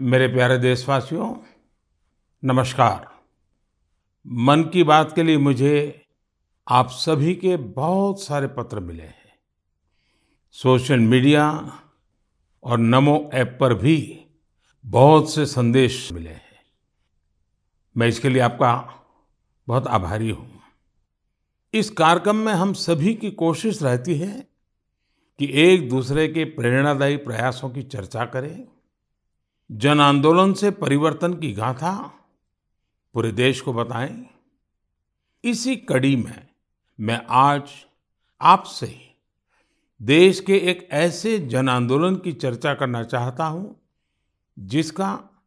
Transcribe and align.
मेरे 0.00 0.28
प्यारे 0.28 0.58
देशवासियों, 0.58 1.34
नमस्कार। 2.44 3.22
मन 4.26 4.62
की 4.62 4.82
बात 4.82 5.14
के 5.14 5.22
लिए 5.22 5.38
मुझे 5.38 6.04
आप 6.68 6.88
सभी 6.88 7.34
के 7.34 7.56
बहुत 7.56 8.22
सारे 8.22 8.46
पत्र 8.46 8.80
मिले 8.80 9.02
हैं। 9.02 9.38
सोशल 10.52 11.00
मीडिया 11.00 11.72
और 12.64 12.78
नमो 12.78 13.30
ऐप 13.34 13.58
पर 13.60 13.74
भी 13.74 14.26
बहुत 14.86 15.30
से 15.30 15.46
संदेश 15.46 16.12
मिले 16.12 16.30
हैं। 16.30 16.62
मैं 17.96 18.08
इसके 18.08 18.28
लिए 18.28 18.42
आपका 18.42 19.04
बहुत 19.68 19.86
आभारी 19.86 20.30
हूँ। 20.30 20.60
इस 21.74 21.90
कार्यक्रम 21.90 22.36
में 22.36 22.52
हम 22.52 22.72
सभी 22.72 23.14
की 23.14 23.30
कोशिश 23.30 23.82
रहती 23.82 24.14
है 24.14 24.48
कि 25.38 25.50
एक 25.52 25.88
दूसरे 25.88 26.28
के 26.28 26.44
प्रेरणादायी 26.44 27.16
प्रयासों 27.16 27.70
की 27.70 27.82
चर्चा 27.82 28.24
करें। 28.24 28.75
जन 29.72 30.00
आंदोलन 30.00 30.52
से 30.52 30.70
परिवर्तन 30.70 31.34
की 31.34 31.52
गाथा 31.52 32.12
पूरे 33.14 33.32
देश 33.32 33.60
को 33.60 33.72
बताएँ। 33.72 34.26
इसी 35.44 35.76
कड़ी 35.76 36.16
में 36.16 36.46
मैं 37.00 37.26
आज 37.28 37.70
आपसे 38.40 39.00
देश 40.02 40.40
के 40.40 40.56
एक 40.56 40.88
ऐसे 40.92 41.38
जन 41.38 41.68
आंदोलन 41.68 42.16
की 42.16 42.32
चर्चा 42.32 42.74
करना 42.74 43.02
चाहता 43.02 43.46
हूँ, 43.46 43.80
जिसका 44.58 45.42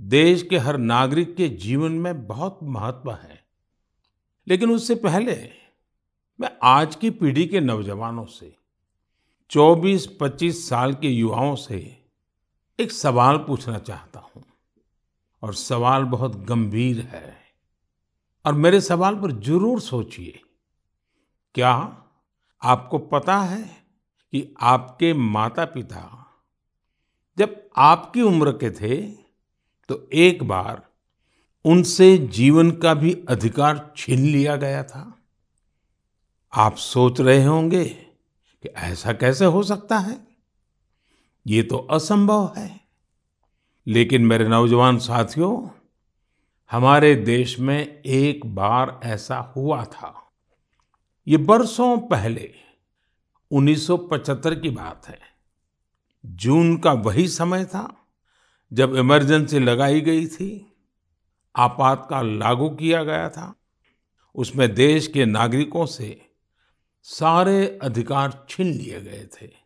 देश 0.00 0.42
के 0.42 0.58
हर 0.58 0.78
नागरिक 0.78 1.36
के 1.36 1.48
जीवन 1.48 1.92
में 1.92 2.26
बहुत 2.26 2.58
महत्व 2.62 3.12
है। 3.12 3.44
लेकिन 4.48 4.70
उससे 4.70 4.94
पहले 4.94 5.50
मैं 6.40 6.50
आज 6.62 6.96
की 6.96 7.10
पीढ़ी 7.10 7.46
के 7.46 7.60
नौजवानों 7.60 8.24
से 8.24 8.56
24-25 9.50 10.68
साल 10.68 10.94
के 10.94 11.08
युवाओं 11.08 11.54
से 11.54 11.99
एक 12.80 12.92
सवाल 12.92 13.36
पूछना 13.38 13.78
चाहता 13.78 14.20
हूँ, 14.20 14.42
और 15.42 15.54
सवाल 15.54 16.04
बहुत 16.06 16.36
गंभीर 16.46 17.00
है। 17.04 17.36
और 18.44 18.54
मेरे 18.54 18.80
सवाल 18.80 19.16
पर 19.16 19.32
ज़रूर 19.40 19.80
सोचिए, 19.80 20.40
क्या 21.54 21.72
आपको 22.62 22.98
पता 22.98 23.38
है 23.38 23.62
कि 24.32 24.54
आपके 24.60 25.12
माता 25.14 25.64
पिता 25.64 26.06
जब 27.38 27.56
आपकी 27.78 28.22
उम्र 28.22 28.52
के 28.54 28.70
थे 28.70 28.96
तो 29.88 30.08
एक 30.14 30.42
बार 30.42 30.82
उनसे 31.64 32.16
जीवन 32.18 32.70
का 32.72 32.94
भी 32.94 33.12
अधिकार 33.28 33.92
छीन 33.96 34.20
लिया 34.20 34.56
गया 34.56 34.82
था? 34.84 35.02
आप 36.52 36.76
सोच 36.76 37.20
रहे 37.20 37.44
होंगे 37.44 37.84
कि 37.84 38.68
ऐसा 38.68 39.12
कैसे 39.12 39.44
हो 39.46 39.62
सकता 39.62 39.98
है? 39.98 40.29
ये 41.46 41.62
तो 41.62 41.76
असंभव 41.76 42.54
है। 42.56 42.80
लेकिन 43.86 44.26
मेरे 44.26 44.48
नौजवान 44.48 44.98
साथियों, 44.98 45.68
हमारे 46.70 47.14
देश 47.14 47.58
में 47.58 48.02
एक 48.02 48.54
बार 48.54 49.00
ऐसा 49.04 49.38
हुआ 49.56 49.84
था। 49.84 50.32
ये 51.28 51.36
बरसों 51.36 51.98
पहले 51.98 52.54
1975 53.50 54.54
की 54.54 54.70
बात 54.70 55.08
है। 55.08 55.18
जून 56.26 56.76
का 56.76 56.92
वही 56.92 57.28
समय 57.28 57.64
था, 57.64 57.96
जब 58.72 58.96
इमरजेंसी 58.96 59.58
लगाई 59.58 60.00
गई 60.00 60.26
थी। 60.26 60.76
आपातकाल 61.56 62.26
लागू 62.26 62.70
किया 62.70 63.04
गया 63.04 63.30
था। 63.30 63.54
उसमें 64.34 64.74
देश 64.74 65.06
के 65.06 65.24
नागरिकों 65.24 65.86
से 65.86 66.30
सारे 67.02 67.78
अधिकार 67.82 68.46
छीन 68.48 68.66
लिए 68.66 69.00
गए 69.00 69.26
थे। 69.26 69.59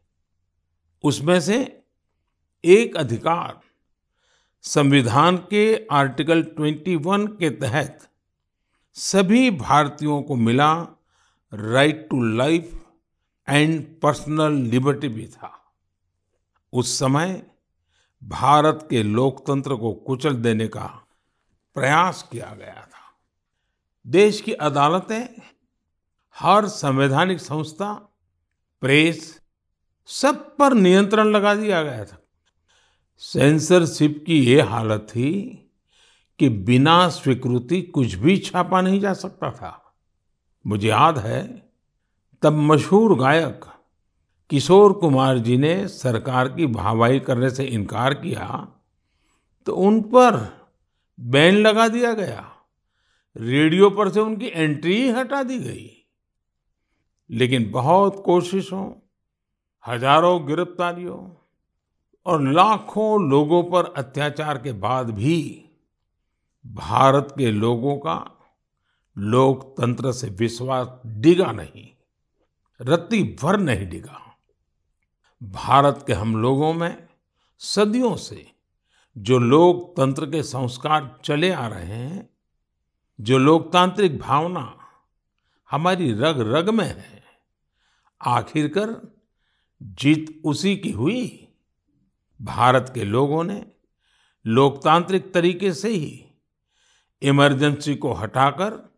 उसमें 1.05 1.41
से 1.41 1.83
एक 2.65 2.97
अधिकार 2.97 3.61
संविधान 4.63 5.37
के 5.37 5.87
आर्टिकल 5.87 6.43
21 6.43 7.29
के 7.29 7.51
तहत 7.51 8.09
सभी 8.95 9.51
भारतीयों 9.51 10.23
को 10.23 10.35
मिला 10.35 10.83
right 11.55 12.09
to 12.11 12.23
life 12.23 12.87
and 13.49 14.01
personal 14.01 14.53
liberty 14.53 15.09
भी 15.09 15.27
था। 15.27 15.73
उस 16.73 16.99
समय 16.99 17.47
भारत 18.25 18.87
के 18.91 19.03
लोकतंत्र 19.03 19.77
को 19.77 19.93
कुचल 19.93 20.35
देने 20.35 20.69
का 20.69 21.07
प्रयास 21.75 22.29
किया 22.33 22.55
गया 22.59 22.89
था। 22.93 23.19
देश 24.07 24.41
की 24.41 24.53
अदालतें, 24.53 25.43
हर 26.39 26.69
संवैधानिक 26.69 27.41
संस्था, 27.41 27.95
प्रेस 28.81 29.44
सब 30.07 30.57
पर 30.57 30.75
नियंत्रण 30.75 31.27
लगा 31.27 31.55
दिया 31.55 31.83
गया 31.83 32.05
था। 32.05 32.19
सेंसरशिप 33.19 34.25
की 34.27 34.45
ये 34.45 34.61
हालत 34.61 35.07
थी 35.11 35.33
कि 36.39 36.49
बिना 36.49 37.09
स्वीकृति 37.09 37.83
कुछ 37.83 38.15
भी 38.15 38.37
छापा 38.39 38.81
नहीं 38.81 39.01
जा 39.01 39.13
सकता 39.13 39.51
था। 39.51 39.95
मुझे 40.67 40.89
याद 40.89 41.19
है, 41.19 41.71
तब 42.43 42.53
मशहूर 42.53 43.19
गायक 43.19 43.61
किशोर 44.51 44.93
कुमार 44.93 45.39
जी 45.39 45.57
ने 45.57 45.89
सरकार 45.89 46.49
की 46.49 46.65
वाहवाही 46.65 47.21
करने 47.21 47.51
से 47.51 47.65
इनकार 47.65 48.15
किया 48.15 48.69
तो 49.67 49.73
उन 49.73 50.01
पर 50.01 50.35
बैन 51.21 51.57
लगा 51.57 51.89
दिया 51.89 52.13
गया। 52.13 52.51
रेडियो 53.37 53.91
पर 53.91 54.09
से 54.09 54.21
उनकी 54.21 54.47
एंट्री 54.47 55.09
हटा 55.09 55.43
दी 55.43 55.59
गई। 55.59 55.91
लेकिन 57.31 57.71
बहुत 57.71 58.23
कोशिशों 58.27 58.85
हज़ारों 59.85 60.47
गिरफ्तारियों 60.47 61.19
और 62.27 62.43
लाखों 62.43 63.31
लोगों 63.31 63.63
पर 63.63 63.93
अत्याचार 63.97 64.59
के 64.59 64.73
बाद 64.73 65.11
भी 65.11 65.41
भारत 66.65 67.35
के 67.39 67.51
लोगों 67.51 67.97
का 67.97 68.17
लोकतंत्र 69.17 70.13
से 70.13 70.29
विश्वास 70.39 71.01
डिगा 71.07 71.51
नहीं, 71.53 71.89
रत्ती 72.81 73.23
भर 73.43 73.59
नहीं 73.59 73.89
डिगा। 73.89 74.21
भारत 75.43 76.05
के 76.07 76.13
हम 76.13 76.37
लोगों 76.37 76.73
में 76.73 77.07
सदियों 77.61 78.15
से 78.17 78.47
जो 79.17 79.39
लोकतंत्र 79.39 80.27
के 80.27 80.43
संस्कार 80.43 81.19
चले 81.25 81.51
आ 81.53 81.67
रहे 81.67 81.85
हैं, 81.87 82.29
जो 83.19 83.39
लोकतांत्रिक 83.39 84.19
भावना 84.19 84.73
हमारी 85.71 86.13
रग 86.13 86.41
रग 86.49 86.69
में 86.71 86.85
है, 86.85 87.23
आखिरकार 88.21 89.01
जीत 89.85 90.43
उसी 90.45 90.77
की 90.77 90.91
हुई। 90.91 91.49
भारत 92.43 92.93
के 92.95 93.05
लोगों 93.05 93.45
ने 93.45 93.67
लोकतांत्रिक 94.47 95.35
तरीके 95.35 95.73
से 95.73 95.89
ही 95.89 96.25
इमरजेंसी 97.23 97.95
को 97.95 98.13
हटाकर 98.13 98.95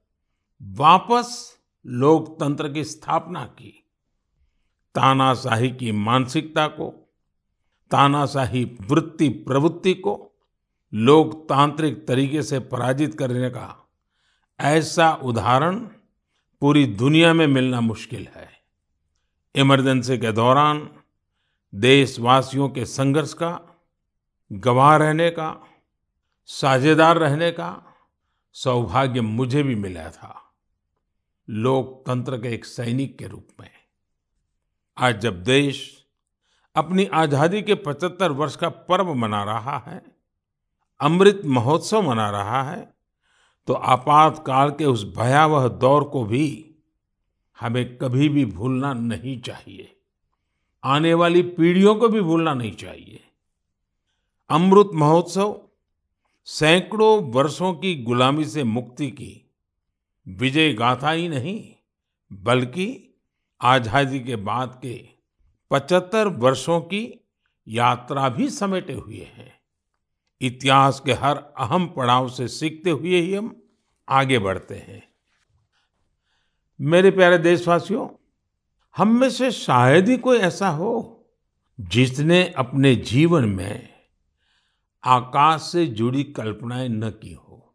वापस 0.62 1.58
लोकतंत्र 1.86 2.72
की 2.72 2.84
स्थापना 2.84 3.44
की। 3.44 3.88
तानाशाही 4.94 5.70
की 5.70 5.92
मानसिकता 5.92 6.66
को, 6.66 7.14
तानाशाही 7.91 8.64
वृत्ति 8.64 9.28
प्रवृत्ति 9.28 9.94
को 9.94 10.32
लोकतांत्रिक 10.94 12.06
तरीके 12.08 12.42
से 12.42 12.58
पराजित 12.58 13.14
करने 13.14 13.50
का 13.50 13.88
ऐसा 14.60 15.12
उदाहरण 15.12 15.80
पूरी 16.60 16.86
दुनिया 16.86 17.34
में 17.34 17.46
मिलना 17.46 17.80
मुश्किल 17.80 18.28
है। 18.34 18.56
इमरजेंसी 19.56 20.17
के 20.19 20.31
दौरान 20.33 20.89
देशवासियों 21.72 22.69
के 22.69 22.84
संघर्ष 22.84 23.33
का, 23.33 23.61
गवाह 24.50 24.97
रहने 24.97 25.31
का, 25.31 25.49
साझेदार 26.49 27.19
रहने 27.19 27.50
का 27.50 27.71
सौभाग्य 28.55 29.21
मुझे 29.21 29.62
भी 29.62 29.75
मिला 29.75 30.09
था 30.11 30.34
लोकतंत्र 31.49 32.39
के 32.39 32.53
एक 32.55 32.65
सैनिक 32.65 33.17
के 33.19 33.27
रूप 33.27 33.49
में। 33.61 33.71
आज 34.97 35.21
जब 35.21 35.43
देश 35.43 35.81
अपनी 36.77 37.05
आज़ादी 37.15 37.62
के 37.62 37.75
75 37.87 38.31
वर्ष 38.33 38.56
का 38.56 38.69
पर्व 38.69 39.15
मना 39.15 39.43
रहा 39.44 39.78
है, 39.87 40.03
अमृत 41.00 41.41
महोत्सव 41.47 42.02
मना 42.02 42.31
रहा 42.31 42.62
है 42.62 42.81
तो 43.69 43.73
आपातकाल 43.73 44.70
के 44.70 44.85
उस 44.85 45.05
भयावह 45.17 45.69
दौर 45.69 46.05
को 46.05 46.25
भी 46.25 46.47
हमें 47.61 47.97
कभी 47.99 48.29
भी 48.29 48.44
भूलना 48.44 48.93
नहीं 48.93 49.41
चाहिए। 49.41 49.97
आने 50.85 51.14
वाली 51.14 51.43
पीढ़ियों 51.43 51.94
को 51.94 52.08
भी 52.08 52.20
भूलना 52.20 52.55
नहीं 52.55 52.73
चाहिए। 52.73 53.20
अमृत 54.50 54.91
महोत्सव 54.94 55.61
सैकड़ों 56.44 57.32
वर्षों 57.32 57.75
की 57.75 58.03
गुलामी 58.03 58.44
से 58.44 58.64
मुक्ति 58.64 59.11
की 59.11 59.50
विजय 60.29 60.73
गाथा 60.73 61.11
ही 61.11 61.29
नहीं, 61.29 61.73
बल्कि 62.32 63.17
आज़ादी 63.62 64.20
के 64.20 64.37
बाद 64.37 64.81
के 64.85 65.09
75 65.70 66.26
वर्षों 66.26 66.81
की 66.81 67.26
यात्रा 67.69 68.29
भी 68.29 68.50
समेटे 68.50 68.93
हुए 68.93 69.29
हैं। 69.35 69.61
इतिहास 70.41 71.00
के 71.00 71.12
हर 71.12 71.37
अहम 71.37 71.87
पड़ाव 71.87 72.29
से 72.29 72.49
सीखते 72.49 72.91
हुए 72.91 73.20
ही 73.20 73.35
हम 73.35 73.62
आगे 74.09 74.38
बढ़ते 74.38 74.75
हैं। 74.75 75.06
मेरे 76.81 77.11
प्यारे 77.11 77.38
देशवासियों, 77.38 78.08
हम 78.96 79.20
में 79.20 79.31
से 79.31 79.50
शायद 79.50 80.08
ही 80.08 80.17
कोई 80.17 80.38
ऐसा 80.38 80.69
हो 80.69 81.25
जिसने 81.81 82.49
अपने 82.49 82.96
जीवन 82.96 83.44
में 83.44 83.88
आकाश 85.05 85.62
से 85.62 85.87
जुड़ी 85.87 86.25
कल्पनाएँ 86.25 86.88
न 86.88 87.11
की 87.11 87.32
हो। 87.32 87.75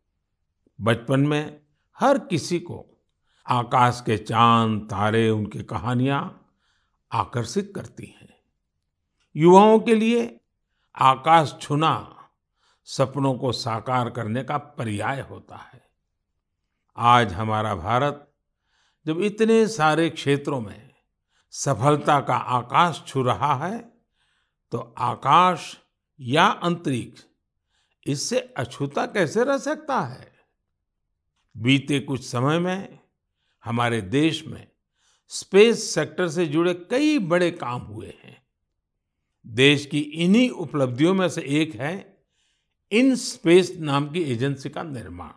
बचपन 0.81 1.19
में 1.19 1.61
हर 1.99 2.19
किसी 2.19 2.59
को 2.59 3.03
आकाश 3.47 4.03
के 4.05 4.17
चाँद, 4.17 4.81
तारे, 4.81 5.29
उनकी 5.29 5.63
कहानियाँ 5.63 6.49
आकर्षित 7.11 7.73
करती 7.75 8.05
हैं। 8.05 8.33
युवाओं 9.35 9.79
के 9.79 9.95
लिए 9.95 10.39
आकाश 10.95 11.57
छूना 11.61 12.17
सपनों 12.85 13.33
को 13.33 13.51
साकार 13.51 14.09
करने 14.09 14.43
का 14.43 14.57
पर्याय 14.57 15.21
होता 15.21 15.55
है। 15.55 15.87
आज 16.97 17.33
हमारा 17.33 17.75
भारत 17.75 18.30
जब 19.05 19.21
इतने 19.21 19.67
सारे 19.67 20.09
क्षेत्रों 20.09 20.59
में 20.61 20.89
सफलता 21.53 22.19
का 22.19 22.35
आकाश 22.35 23.03
छू 23.07 23.21
रहा 23.23 23.53
है 23.65 23.79
तो 24.71 24.77
आकाश 24.97 25.77
या 26.19 26.45
अंतरिक्ष, 26.45 27.23
इससे 28.05 28.39
अछूता 28.57 29.05
कैसे 29.05 29.43
रह 29.43 29.57
सकता 29.57 29.99
है? 29.99 30.31
बीते 31.55 31.99
कुछ 31.99 32.25
समय 32.25 32.59
में 32.59 32.99
हमारे 33.63 34.01
देश 34.01 34.45
में 34.47 34.67
स्पेस 35.31 35.93
सेक्टर 35.93 36.27
से 36.27 36.45
जुड़े 36.45 36.73
कई 36.91 37.19
बड़े 37.19 37.51
काम 37.51 37.81
हुए 37.81 38.13
हैं। 38.23 38.37
देश 39.45 39.85
की 39.85 39.99
इन्हीं 39.99 40.49
उपलब्धियों 40.49 41.13
में 41.13 41.27
से 41.29 41.41
एक 41.41 41.75
है 41.75 41.93
इन 42.91 43.15
स्पेस 43.15 43.73
नाम 43.77 44.09
की 44.09 44.23
एजेंसी 44.23 44.69
का 44.69 44.83
निर्माण। 44.83 45.31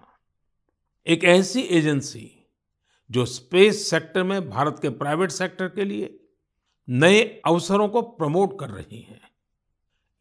एक 1.07 1.25
ऐसी 1.25 1.61
एजेंसी 1.61 2.44
जो 3.11 3.25
स्पेस 3.27 3.89
सेक्टर 3.91 4.23
में 4.23 4.49
भारत 4.51 4.79
के 4.83 4.89
प्राइवेट 4.91 5.31
सेक्टर 5.31 5.69
के 5.69 5.85
लिए 5.85 6.19
नए 6.89 7.23
अवसरों 7.47 7.89
को 7.89 8.03
प्रमोट 8.03 8.59
कर 8.61 8.71
रही 8.71 9.01
है। 9.01 9.21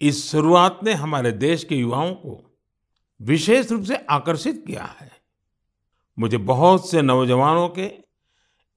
इस 0.01 0.31
शुरुआत 0.31 0.79
ने 0.83 0.93
हमारे 0.93 1.31
देश 1.31 1.63
के 1.63 1.75
युवाओं 1.75 2.13
को 2.13 2.39
विशेष 3.19 3.71
रूप 3.71 3.83
से 3.83 3.95
आकर्षित 3.95 4.63
किया 4.67 4.83
है। 4.99 5.11
मुझे 6.17 6.37
बहुत 6.37 6.89
से 6.89 7.01
नौजवानों 7.01 7.67
के 7.69 7.91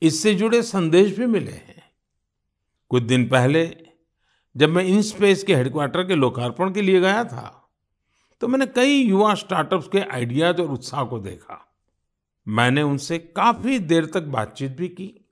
इससे 0.02 0.34
जुड़े 0.34 0.62
संदेश 0.62 1.16
भी 1.18 1.26
मिले 1.26 1.52
हैं। 1.52 1.82
कुछ 2.90 3.02
दिन 3.02 3.28
पहले 3.28 3.66
जब 4.54 4.68
मैं 4.68 4.84
इन 4.84 5.02
स्पेस 5.02 5.42
के 5.44 5.54
हेडक्वार्टर 5.54 6.06
के 6.06 6.14
लोकार्पण 6.14 6.72
के 6.72 6.82
लिए 6.82 7.00
गया 7.00 7.24
था 7.24 7.52
तो 8.42 8.48
मैंने 8.48 8.66
कई 8.66 8.94
युवा 8.94 9.34
स्टार्टअप्स 9.34 9.88
के 9.88 10.00
आइडियाज़ 10.00 10.60
और 10.60 10.70
उत्साह 10.70 11.04
को 11.04 11.18
देखा। 11.18 11.62
मैंने 12.46 12.82
उनसे 12.82 13.19
काफ़ी 13.19 13.78
देर 13.78 14.06
तक 14.06 14.22
बातचीत 14.22 14.76
भी 14.76 14.88
की। 14.88 15.26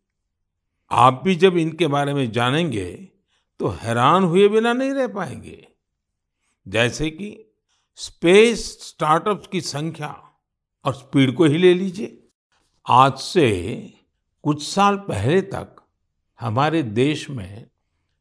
आप 0.90 1.20
भी 1.24 1.34
जब 1.34 1.56
इनके 1.56 1.86
बारे 1.86 2.14
में 2.14 2.32
जानेंगे 2.32 2.90
तो 3.60 3.68
हैरान 3.68 4.24
हुए 4.24 4.48
बिना 4.48 4.72
नहीं 4.72 4.90
रह 4.90 5.08
पाएँगे। 5.08 5.68
जैसे 6.68 7.10
कि 7.10 7.54
स्पेस 7.94 8.64
स्टार्टअप्स 8.88 9.46
की 9.46 9.60
संख्या 9.60 10.08
और 10.84 10.94
स्पीड 10.94 11.34
को 11.34 11.44
ही 11.44 11.58
ले 11.58 11.74
लीजिए। 11.74 12.28
आज 12.86 13.18
से 13.18 13.92
कुछ 14.42 14.66
साल 14.68 14.96
पहले 14.96 15.40
तक 15.40 15.76
हमारे 16.40 16.82
देश 16.82 17.30
में 17.30 17.66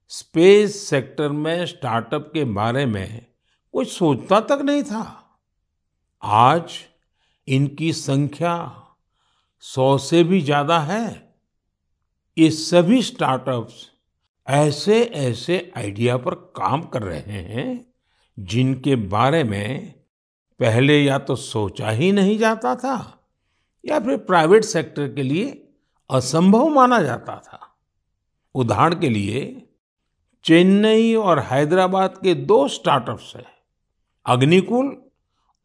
स्पेस 0.08 0.90
सेक्टर 0.90 1.30
में 1.30 1.66
स्टार्टअप 1.66 2.30
के 2.34 2.44
बारे 2.44 2.86
में 2.86 3.26
कोई 3.74 3.86
सोचता 3.86 4.40
तक 4.40 4.60
नहीं 4.62 4.84
था। 4.84 5.38
आज 6.24 6.80
इनकी 7.48 7.94
संख्या 7.94 8.80
सौ 9.64 9.98
से 10.00 10.24
भी 10.24 10.42
ज़्यादा 10.42 10.80
है। 10.82 11.06
ये 12.38 12.50
सभी 12.52 13.02
स्टार्टअप्स 13.02 13.74
ऐसे 14.48 15.02
ऐसे 15.04 15.72
आइडिया 15.78 16.18
पर 16.18 16.34
काम 16.56 16.82
कर 16.84 17.02
रहे 17.04 17.42
हैं, 17.42 17.86
जिनके 18.38 18.96
बारे 18.96 19.44
में 19.44 19.94
पहले 20.60 20.98
या 21.04 21.18
तो 21.20 21.36
सोचा 21.36 21.90
ही 21.90 22.12
नहीं 22.12 22.38
जाता 22.38 22.76
था, 22.76 22.98
या 23.84 24.00
फिर 24.00 24.18
प्राइवेट 24.20 24.64
सेक्टर 24.66 25.08
के 25.14 25.24
लिए 25.24 25.46
असंभव 26.10 26.68
माना 26.70 27.02
जाता 27.02 27.36
था। 27.38 27.60
उदाहरण 28.56 29.00
के 29.00 29.10
लिए, 29.10 29.68
चेन्नई 30.46 31.14
और 31.16 31.40
हैदराबाद 31.42 32.18
के 32.18 32.34
दो 32.36 32.68
स्टार्टअप्स 32.70 33.34
हैं, 33.36 33.46
अग्निकुल 34.26 34.96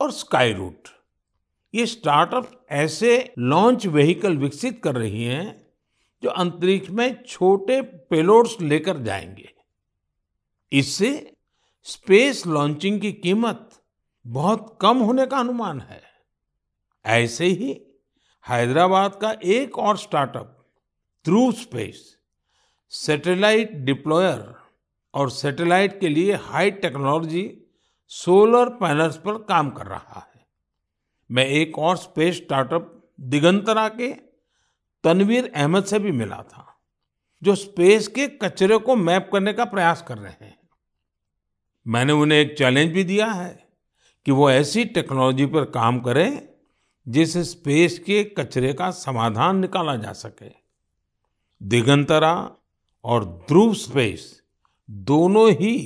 और 0.01 0.11
स्काई 0.13 0.53
रूट। 0.53 0.89
ये 1.75 1.87
स्टार्टअप 1.87 2.67
ऐसे 2.71 3.33
लॉन्च 3.39 3.87
व्हीकल 3.87 4.37
विकसित 4.37 4.81
कर 4.85 4.95
रही 4.95 5.25
हैं 5.25 5.67
जो 6.23 6.31
अंतरिक्ष 6.31 6.91
में 6.91 7.23
छोटे 7.23 7.81
पेलोड्स 7.83 8.61
लेकर 8.61 8.99
जाएँगे। 8.99 9.53
इससे 10.73 11.33
स्पेस 11.83 12.47
लॉन्चिंग 12.47 13.01
की 13.01 13.13
कीमत 13.13 13.71
बहुत 14.27 14.79
कम 14.81 14.99
होने 14.99 15.27
का 15.27 15.39
अनुमान 15.39 15.81
है। 15.81 16.03
ऐसे 17.05 17.47
ही 17.47 17.73
हैदराबाद 18.49 19.15
का 19.15 19.35
एक 19.45 19.79
और 19.79 19.97
startup 19.99 20.67
Dhruva 21.25 21.53
Space 21.53 22.17
satellite 22.93 23.73
deployer 23.73 24.55
और 25.15 25.31
सैटेलाइट 25.31 26.01
के 26.01 26.09
लिए 26.09 26.35
हाई 26.35 26.71
टेक्नोलॉजी 26.71 27.63
सोलर 28.11 28.69
पैनल्स 28.69 29.17
पर 29.17 29.39
काम 29.39 29.71
कर 29.71 29.87
रहा 29.87 30.33
है। 30.35 30.38
मैं 31.31 31.47
एक 31.47 31.79
और 31.79 31.97
स्पेस 31.97 32.37
स्टार्टअप 32.37 33.11
दिगंतरा 33.21 33.89
के 33.89 34.13
तनवीर 35.05 35.53
अहमद 35.55 35.85
से 35.85 35.99
भी 35.99 36.13
मिला 36.13 36.43
था, 36.43 36.81
जो 37.43 37.55
स्पेस 37.55 38.09
के 38.09 38.27
कचरे 38.29 38.79
को 38.79 38.97
मैप 38.97 39.31
करने 39.33 39.53
का 39.53 39.65
प्रयास 39.65 40.05
कर 40.09 40.19
रहे 40.19 40.45
हैं। 40.45 40.57
मैंने 41.87 42.13
उन्हें 42.13 42.39
एक 42.39 42.59
चैलेंज 42.59 42.93
भी 42.93 43.05
दिया 43.05 43.27
है 43.27 43.69
कि 44.27 44.33
वो 44.33 44.51
ऐसी 44.51 44.85
टेक्नोलॉजी 44.85 45.47
पर 45.47 45.65
काम 45.65 46.01
करें 46.01 46.49
जिससे 47.09 47.45
स्पेस 47.45 47.99
के 47.99 48.25
कचरे 48.25 48.73
का 48.73 48.91
समाधान 48.91 49.59
निकाला 49.59 49.97
जा 49.97 50.13
सके। 50.13 50.51
दिगंतरा 51.63 52.57
और 53.05 53.25
ध्रुव 53.49 53.75
स्पेस 53.75 54.43
दोनों 54.91 55.51
ही 55.51 55.77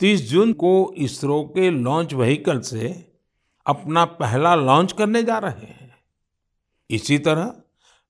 30 0.00 0.30
जून 0.30 0.52
को 0.52 0.94
इसरो 0.98 1.42
के 1.44 1.70
लॉन्च 1.70 2.14
व्हीकल 2.14 2.60
से 2.60 3.13
अपना 3.66 4.04
पहला 4.04 4.54
लॉन्च 4.54 4.92
करने 4.92 5.22
जा 5.22 5.38
रहे 5.38 5.66
हैं। 5.66 5.92
इसी 6.90 7.18
तरह 7.18 7.54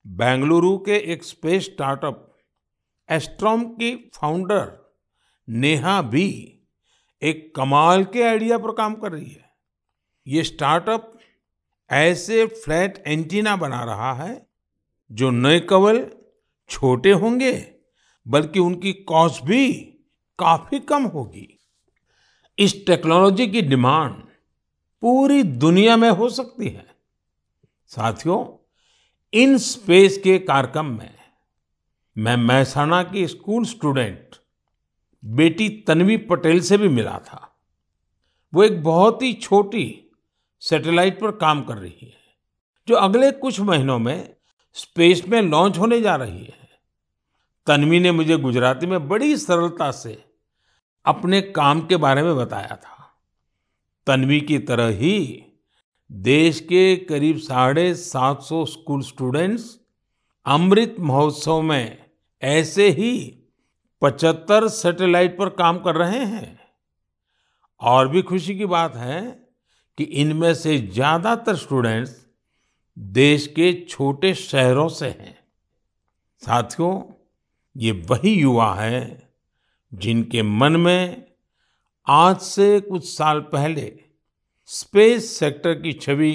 बेंगलुरु 0.06 0.76
के 0.78 0.96
एक 1.12 1.24
स्पेस 1.24 1.64
स्टार्टअप 1.64 2.30
एस्ट्रोम 3.08 3.64
की 3.64 3.94
फाउंडर 4.14 4.72
नेहा 5.48 6.00
भी 6.02 6.28
एक 7.22 7.52
कमाल 7.56 8.04
के 8.04 8.22
आइडिया 8.22 8.58
पर 8.58 8.72
काम 8.72 8.94
कर 8.94 9.12
रही 9.12 9.30
है। 9.30 9.50
ये 10.26 10.42
स्टार्टअप 10.44 11.12
ऐसे 11.90 12.46
फ्लैट 12.46 13.02
एंटीना 13.06 13.56
बना 13.56 13.82
रहा 13.84 14.12
है 14.14 14.46
जो 15.11 15.30
न 15.30 15.58
केवल 15.58 16.06
छोटे 16.70 17.12
होंगे, 17.12 17.52
बल्कि 18.26 18.58
उनकी 18.58 18.92
कॉस्ट 18.92 19.44
भी 19.44 19.73
काफ़ी 20.38 20.78
कम 20.80 21.04
होगी। 21.04 21.49
इस 22.58 22.87
टेक्नोलॉजी 22.87 23.46
की 23.46 23.62
डिमांड 23.62 24.23
पूरी 25.04 25.42
दुनिया 25.42 25.96
में 25.96 26.11
हो 26.11 26.28
सकती 26.28 26.68
है। 26.68 26.87
साथियों, 27.87 28.68
इन 29.32 29.58
स्पेस 29.58 30.18
के 30.18 30.38
कार्यक्रम 30.38 30.87
में 30.87 31.14
मैं 32.18 32.37
महसाणा 32.37 33.02
की 33.02 33.26
स्कूल 33.28 33.64
स्टूडेंट 33.64 34.37
बेटी 35.25 35.68
तन्वी 35.68 36.16
पटेल 36.16 36.61
से 36.61 36.78
भी 36.78 36.88
मिला 36.88 37.18
था। 37.18 37.56
वो 38.54 38.64
एक 38.64 38.82
बहुत 38.82 39.23
ही 39.23 39.32
छोटी 39.32 40.11
सैटेलाइट 40.61 41.20
पर 41.20 41.30
काम 41.30 41.62
कर 41.62 41.76
रही 41.76 41.99
है, 42.02 42.16
जो 42.88 42.94
अगले 42.94 43.32
कुछ 43.32 43.61
महीनों 43.61 43.99
में 43.99 44.34
स्पेस 44.75 45.23
में 45.28 45.42
लॉन्च 45.42 45.78
होने 45.78 46.00
जा 46.00 46.16
रही 46.16 46.44
है। 46.44 46.68
तन्वी 47.66 48.00
ने 48.00 48.12
मुझे 48.12 48.37
गुजराती 48.37 48.87
में 48.87 49.08
बड़ी 49.08 49.37
सरलता 49.37 49.90
से 49.90 50.25
अपने 51.04 51.42
काम 51.42 51.87
के 51.87 51.96
बारे 51.96 52.23
में 52.23 52.37
बताया 52.37 52.76
था। 52.76 52.93
तन्वी 54.06 54.40
की 54.40 54.58
तरह 54.58 54.88
ही 54.88 55.44
देश 56.11 56.61
के 56.61 56.96
करीब 56.96 57.38
साढ़े 57.38 57.94
सात 57.94 58.42
सौ 58.42 58.64
स्कूल 58.64 59.02
स्टूडेंट्स 59.02 59.78
अमृत 60.46 60.96
महोत्सव 61.00 61.61
में 61.62 62.04
ऐसे 62.42 62.88
ही 62.90 63.12
पचहत्तर 64.02 64.68
सैटेलाइट 64.68 65.38
पर 65.38 65.49
काम 65.49 65.78
कर 65.78 65.94
रहे 65.94 66.25
हैं। 66.25 66.58
और 67.80 68.08
भी 68.08 68.23
खुशी 68.23 68.56
की 68.58 68.66
बात 68.66 68.96
है 68.96 69.20
कि 69.99 70.04
इनमें 70.04 70.54
से 70.54 70.78
ज़्यादातर 70.78 71.56
स्टूडेंट्स 71.56 72.26
देश 72.99 73.46
के 73.46 73.73
छोटे 73.88 74.34
शहरों 74.34 74.88
से 74.88 75.06
हैं। 75.06 75.38
साथियों, 76.42 77.02
ये 77.76 77.92
वही 78.11 78.34
युवा 78.34 78.75
हैं 78.75 79.28
जिनके 79.92 80.42
मन 80.42 80.76
में 80.76 81.24
आज 82.06 82.40
से 82.40 82.80
कुछ 82.80 83.16
साल 83.16 83.40
पहले 83.40 84.00
स्पेस 84.64 85.38
सेक्टर 85.38 85.75
की 85.75 85.92
छवि 85.92 86.32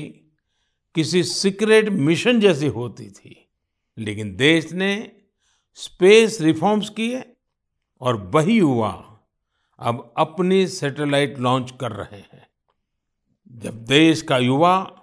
किसी 0.95 1.23
सीक्रेट 1.23 1.89
मिशन 1.89 2.39
जैसी 2.39 2.67
होती 2.67 3.09
थी, 3.11 3.49
लेकिन 3.97 4.35
देश 4.35 4.71
ने 4.71 5.11
स्पेस 5.73 6.41
रिफॉर्म्स 6.41 6.89
किए 6.89 7.35
और 8.01 8.15
वही 8.15 8.57
युवा 8.57 9.21
अब 9.79 10.13
अपनी 10.17 10.67
सैटेलाइट 10.67 11.39
लॉन्च 11.39 11.73
कर 11.81 11.91
रहे 11.91 12.19
हैं। 12.19 12.47
जब 13.51 13.85
देश 13.85 14.21
का 14.21 14.37
युवा 14.37 15.01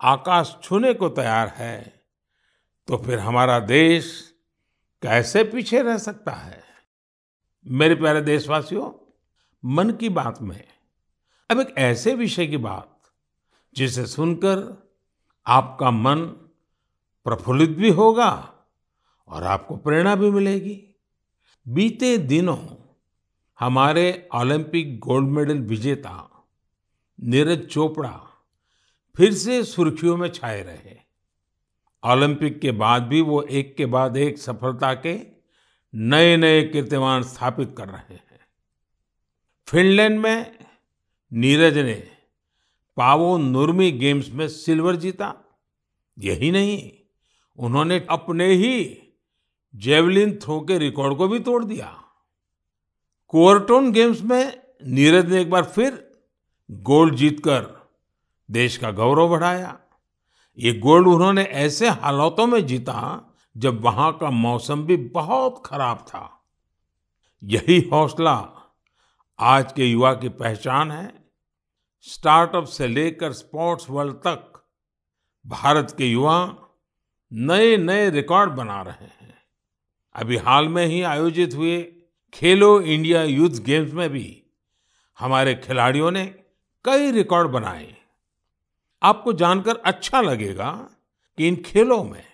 आकाश 0.00 0.56
छूने 0.62 0.94
को 0.94 1.08
तैयार 1.08 1.48
है 1.48 2.02
तो 2.86 2.96
फिर 2.96 3.18
हमारा 3.18 3.58
देश 3.58 4.34
कैसे 5.02 5.44
पीछे 5.44 5.82
रह 5.82 5.98
सकता 5.98 6.32
है? 6.32 6.62
मेरे 7.66 7.94
प्यारे 7.94 8.20
देशवासियों 8.20 8.90
मन 9.64 9.90
की 9.90 10.08
बात 10.08 10.42
में। 10.42 10.64
अब 11.50 11.60
एक 11.60 11.74
ऐसे 11.78 12.14
विषय 12.14 12.46
की 12.46 12.56
बात, 12.56 13.00
जिसे 13.74 14.06
सुनकर 14.06 14.88
आपका 15.46 15.90
मन 15.90 16.20
प्रफुल्लित 17.24 17.70
भी 17.70 17.90
होगा 17.90 18.54
और 19.28 19.42
आपको 19.42 19.76
प्रेरणा 19.76 20.14
भी 20.16 20.30
मिलेगी। 20.30 20.96
बीते 21.68 22.18
दिनों 22.18 22.58
हमारे 23.60 24.28
ओलंपिक 24.34 24.98
गोल्ड 24.98 25.28
मेडल 25.28 25.58
विजेता 25.58 26.46
नीरज 27.20 27.66
चोपड़ा 27.66 28.20
फिर 29.16 29.34
से 29.34 29.64
सुर्खियों 29.64 30.16
में 30.16 30.28
छाए 30.28 30.62
रहे। 30.62 30.96
ओलंपिक 32.04 32.60
के 32.60 32.70
बाद 32.70 33.02
भी 33.02 33.20
वो 33.20 33.42
एक 33.42 33.76
के 33.76 33.86
बाद 33.86 34.16
एक 34.16 34.38
सफलता 34.38 34.94
के 34.94 35.20
नए 35.94 36.36
नए 36.36 36.62
कीर्तिमान 36.62 37.22
स्थापित 37.22 37.74
कर 37.78 37.88
रहे 37.88 38.14
हैं। 38.14 38.29
फिनलैंड 39.70 40.18
में 40.20 40.58
नीरज 41.32 41.78
ने 41.78 42.10
पावो 42.96 43.38
नुर्मी 43.38 43.92
गेम्स 43.92 44.30
में 44.30 44.48
सिल्वर 44.48 44.96
जीता। 44.96 45.34
यही 46.18 46.50
नहीं, 46.50 46.92
उन्होंने 47.58 48.06
अपने 48.10 48.46
ही 48.46 49.02
जेवलिन 49.74 50.38
थ्रो 50.42 50.60
के 50.60 50.78
रिकॉर्ड 50.78 51.16
को 51.18 51.28
भी 51.28 51.38
तोड़ 51.38 51.64
दिया। 51.64 52.04
कोर्टोन 53.28 53.92
गेम्स 53.92 54.22
में 54.22 54.60
नीरज 54.86 55.30
ने 55.30 55.40
एक 55.40 55.50
बार 55.50 55.64
फिर 55.64 56.12
गोल्ड 56.70 57.14
जीतकर 57.14 57.90
देश 58.50 58.76
का 58.76 58.90
गौरव 58.90 59.28
बढ़ाया। 59.28 59.78
ये 60.58 60.72
गोल्ड 60.72 61.08
उन्होंने 61.08 61.42
ऐसे 61.42 61.88
हालातों 61.88 62.46
में 62.46 62.66
जीता 62.66 62.98
जब 63.56 63.80
वहाँ 63.80 64.18
का 64.18 64.30
मौसम 64.30 64.82
भी 64.82 64.96
बहुत 64.96 65.62
खराब 65.66 65.96
था। 65.96 66.44
यही 67.42 67.88
हौसला 67.92 68.59
आज 69.42 69.72
के 69.72 69.84
युवा 69.84 70.14
की 70.14 70.28
पहचान 70.28 70.90
है। 70.90 71.24
स्टार्टअप 72.00 72.64
से 72.64 72.86
लेकर 72.86 73.32
स्पोर्ट्स 73.32 73.90
वर्ल्ड 73.90 74.14
तक 74.14 74.68
भारत 75.46 75.94
के 75.98 76.06
युवा 76.06 76.68
नए 77.32 77.76
नए 77.76 78.10
रिकॉर्ड 78.10 78.50
बना 78.50 78.82
रहे 78.82 79.04
हैं। 79.04 79.38
अभी 80.14 80.36
हाल 80.36 80.68
में 80.68 80.86
ही 80.86 81.02
आयोजित 81.02 81.54
हुए 81.54 81.92
खेलो 82.34 82.80
इंडिया 82.80 83.22
यूथ 83.22 83.50
गेम्स 83.50 83.92
में 83.92 84.10
भी 84.10 84.46
हमारे 85.18 85.54
खिलाड़ियों 85.54 86.10
ने 86.10 86.26
कई 86.84 87.10
रिकॉर्ड 87.10 87.48
बनाए। 87.48 87.96
आपको 89.02 89.32
जानकर 89.32 89.76
अच्छा 89.76 90.20
लगेगा 90.20 90.90
कि 91.38 91.48
इन 91.48 91.56
खेलों 91.56 92.04
में 92.04 92.24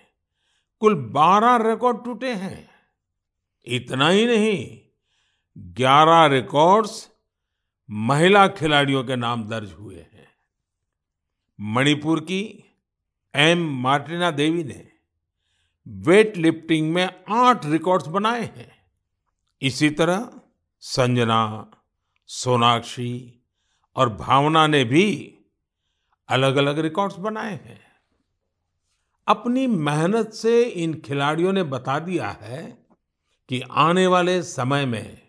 कुल 0.79 0.95
12 0.95 1.55
रिकॉर्ड 1.55 2.03
टूटे 2.05 2.33
हैं। 2.33 2.69
इतना 3.65 4.09
ही 4.09 4.25
नहीं 4.25 4.86
11 5.57 6.25
रिकॉर्ड्स 6.25 7.11
महिला 7.89 8.47
खिलाड़ियों 8.47 9.03
के 9.03 9.15
नाम 9.15 9.49
दर्ज 9.49 9.71
हुए 9.71 9.95
हैं। 9.95 10.27
मणिपुर 11.59 12.19
की 12.19 12.63
एम 13.35 13.81
मार्टिना 13.81 14.31
देवी 14.31 14.63
ने 14.63 14.91
वेट 15.87 16.37
लिफ्टिंग 16.37 16.93
में 16.93 17.23
आठ 17.29 17.65
रिकॉर्ड्स 17.65 18.07
बनाए 18.07 18.41
हैं। 18.41 18.71
इसी 19.61 19.89
तरह 19.89 20.41
संजना, 20.79 21.71
सोनाक्षी 22.27 23.41
और 23.95 24.13
भावना 24.13 24.67
ने 24.67 24.83
भी 24.83 25.37
अलग 26.27 26.55
अलग 26.55 26.79
रिकॉर्ड्स 26.79 27.17
बनाए 27.17 27.53
हैं। 27.53 27.85
अपनी 29.27 29.67
मेहनत 29.67 30.33
से 30.33 30.63
इन 30.63 31.01
खिलाड़ियों 31.05 31.53
ने 31.53 31.63
बता 31.63 31.99
दिया 31.99 32.29
है 32.29 32.87
कि 33.49 33.61
आने 33.71 34.07
वाले 34.07 34.43
समय 34.43 34.85
में 34.85 35.26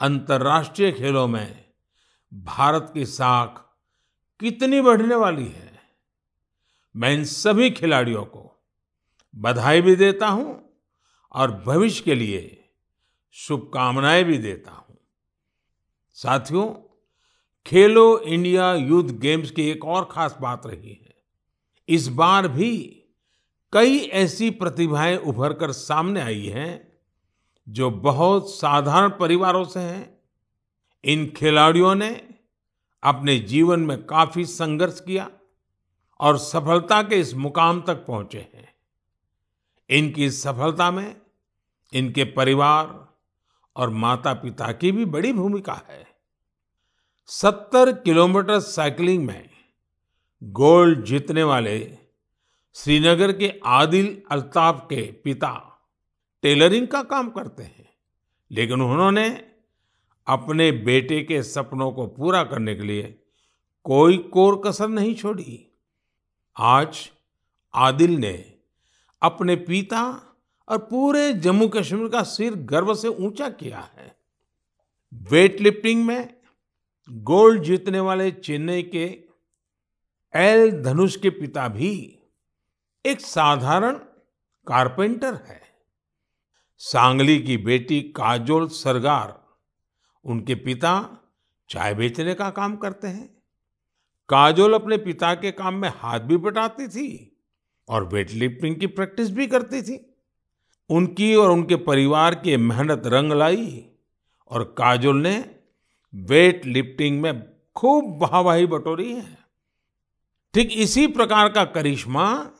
अंतर्राष्ट्रीय 0.00 0.92
खेलों 0.92 1.28
में 1.28 1.64
भारत 2.34 2.90
की 2.94 3.06
साख 3.06 3.76
कितनी 4.40 4.80
बढ़ने 4.80 5.14
वाली 5.14 5.44
है? 5.44 5.80
मैं 6.96 7.14
इन 7.14 7.24
सभी 7.24 7.70
खिलाड़ियों 7.70 8.24
को 8.24 8.64
बधाई 9.36 9.80
भी 9.80 9.96
देता 9.96 10.28
हूँ 10.28 10.78
और 11.32 11.62
भविष्य 11.66 12.04
के 12.04 12.14
लिए 12.14 12.70
शुभकामनाएँ 13.32 14.24
भी 14.24 14.38
देता 14.38 14.70
हूँ। 14.70 14.98
साथियों, 16.14 16.74
खेलो 17.66 18.18
इंडिया 18.18 18.74
यूथ 18.74 19.04
गेम्स 19.04 19.50
की 19.50 19.70
एक 19.70 19.84
और 19.84 20.08
खास 20.12 20.36
बात 20.40 20.66
रही 20.66 20.92
है। 20.92 21.14
इस 21.88 22.08
बार 22.08 22.48
भी 22.48 22.78
कई 23.72 23.98
ऐसी 23.98 24.50
प्रतिभाएँ 24.50 25.16
उभर 25.16 25.52
कर 25.52 25.72
सामने 25.72 26.20
आई 26.20 26.46
हैं 26.46 26.89
जो 27.70 27.90
बहुत 27.90 28.50
साधारण 28.50 29.10
परिवारों 29.10 29.64
से 29.64 29.80
हैं, 29.80 30.18
इन 31.04 31.32
खिलाड़ियों 31.36 31.94
ने 31.94 32.28
अपने 33.02 33.38
जीवन 33.38 33.80
में 33.80 34.06
काफ़ी 34.06 34.44
संघर्ष 34.44 35.00
किया 35.00 35.30
और 36.20 36.38
सफलता 36.38 37.02
के 37.02 37.20
इस 37.20 37.34
मुकाम 37.34 37.82
तक 37.82 37.94
पहुँचे 37.94 38.38
हैं। 38.38 38.74
इनकी 39.90 40.30
सफलता 40.30 40.90
में 40.90 41.16
इनके 41.94 42.24
परिवार 42.24 43.08
और 43.76 43.90
माता 43.90 44.34
पिता 44.34 44.72
की 44.72 44.92
भी 44.92 45.04
बड़ी 45.04 45.32
भूमिका 45.32 45.82
है। 45.88 46.06
सत्तर 47.26 47.92
किलोमीटर 47.92 48.60
साइकिलिंग 48.60 49.26
में 49.26 49.50
गोल्ड 50.42 51.04
जीतने 51.04 51.42
वाले 51.42 51.98
श्रीनगर 52.74 53.32
के 53.32 53.60
आदिल 53.64 54.22
अल्ताफ 54.30 54.84
के 54.84 55.12
पिता 55.12 55.69
टेलरिंग 56.42 56.88
का 56.88 57.02
काम 57.02 57.30
करते 57.30 57.62
हैं। 57.62 57.88
लेकिन 58.50 58.82
उन्होंने 58.82 59.28
अपने 60.26 60.72
बेटे 60.72 61.22
के 61.22 61.42
सपनों 61.42 61.92
को 61.92 62.06
पूरा 62.06 62.44
करने 62.44 62.74
के 62.74 62.82
लिए 62.82 63.22
कोई 63.84 64.18
कोर 64.18 64.62
कसर 64.66 64.88
नहीं 64.88 65.14
छोड़ी। 65.14 65.70
आज 66.58 67.10
आदिल 67.74 68.10
ने 68.10 68.54
अपने 69.22 69.56
पिता 69.56 70.02
और 70.68 70.78
पूरे 70.78 71.32
जम्मू 71.32 71.68
कश्मीर 71.68 72.08
का 72.08 72.22
सिर 72.22 72.54
गर्व 72.54 72.94
से 72.94 73.08
ऊँचा 73.08 73.48
किया 73.48 73.78
है। 73.78 74.16
वेट 75.14 75.60
लिफ्टिंग 75.60 76.06
में 76.06 76.34
गोल्ड 77.10 77.62
जीतने 77.62 78.00
वाले 78.00 78.30
चेन्नई 78.30 78.82
के 78.82 79.24
एल 80.34 80.82
धनुष 80.82 81.16
के 81.16 81.30
पिता 81.30 81.68
भी 81.68 82.18
एक 83.06 83.20
साधारण 83.20 83.94
कारपेंटर 84.66 85.34
है। 85.34 85.69
सांगली 86.82 87.38
की 87.38 87.56
बेटी 87.56 88.00
काजोल 88.02 88.68
सरगार, 88.68 89.44
उनके 90.24 90.54
पिता 90.54 91.18
चाय 91.68 91.94
बेचने 91.94 92.34
का 92.34 92.50
काम 92.50 92.76
करते 92.76 93.08
हैं। 93.08 93.42
काजोल 94.28 94.74
अपने 94.74 94.96
पिता 94.96 95.34
के 95.34 95.50
काम 95.50 95.74
में 95.74 95.92
हाथ 95.96 96.20
भी 96.20 96.36
बटाती 96.36 96.88
थी 96.88 97.36
और 97.88 98.04
वेट 98.04 98.30
लिफ्टिंग 98.30 98.76
की 98.76 98.86
प्रैक्टिस 98.86 99.30
भी 99.30 99.46
करती 99.46 99.82
थी। 99.82 100.16
उनकी 100.90 101.34
और 101.34 101.50
उनके 101.50 101.76
परिवार 101.76 102.34
की 102.34 102.56
मेहनत 102.56 103.02
रंग 103.06 103.32
लाई 103.32 103.86
और 104.50 104.74
काजोल 104.78 105.16
ने 105.16 105.54
वेट 106.14 106.66
लिफ्टिंग 106.66 107.20
में 107.20 107.42
खूब 107.76 108.22
वाहवाही 108.22 108.66
बटोरी 108.66 109.12
है। 109.12 109.38
ठीक 110.54 110.70
इसी 110.72 111.06
प्रकार 111.06 111.48
का 111.48 111.64
करिश्मा 111.64 112.50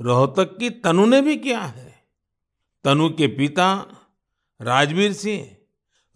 रोहतक 0.00 0.56
की 0.58 0.70
तनु 0.70 1.06
ने 1.06 1.20
भी 1.20 1.36
किया 1.36 1.60
है। 1.60 1.91
तनु 2.84 3.08
के 3.08 3.26
पिता 3.26 3.86
राजवीर 4.62 5.12
सिंह 5.12 5.56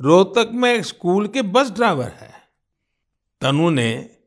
रोहतक 0.01 0.51
में 0.53 0.75
एक 0.75 0.85
स्कूल 0.85 1.29
के 1.29 1.43
बस 1.43 1.71
ड्राइवर 1.71 2.09
है। 2.09 2.33
तनु 3.41 3.71
ने 3.71 4.19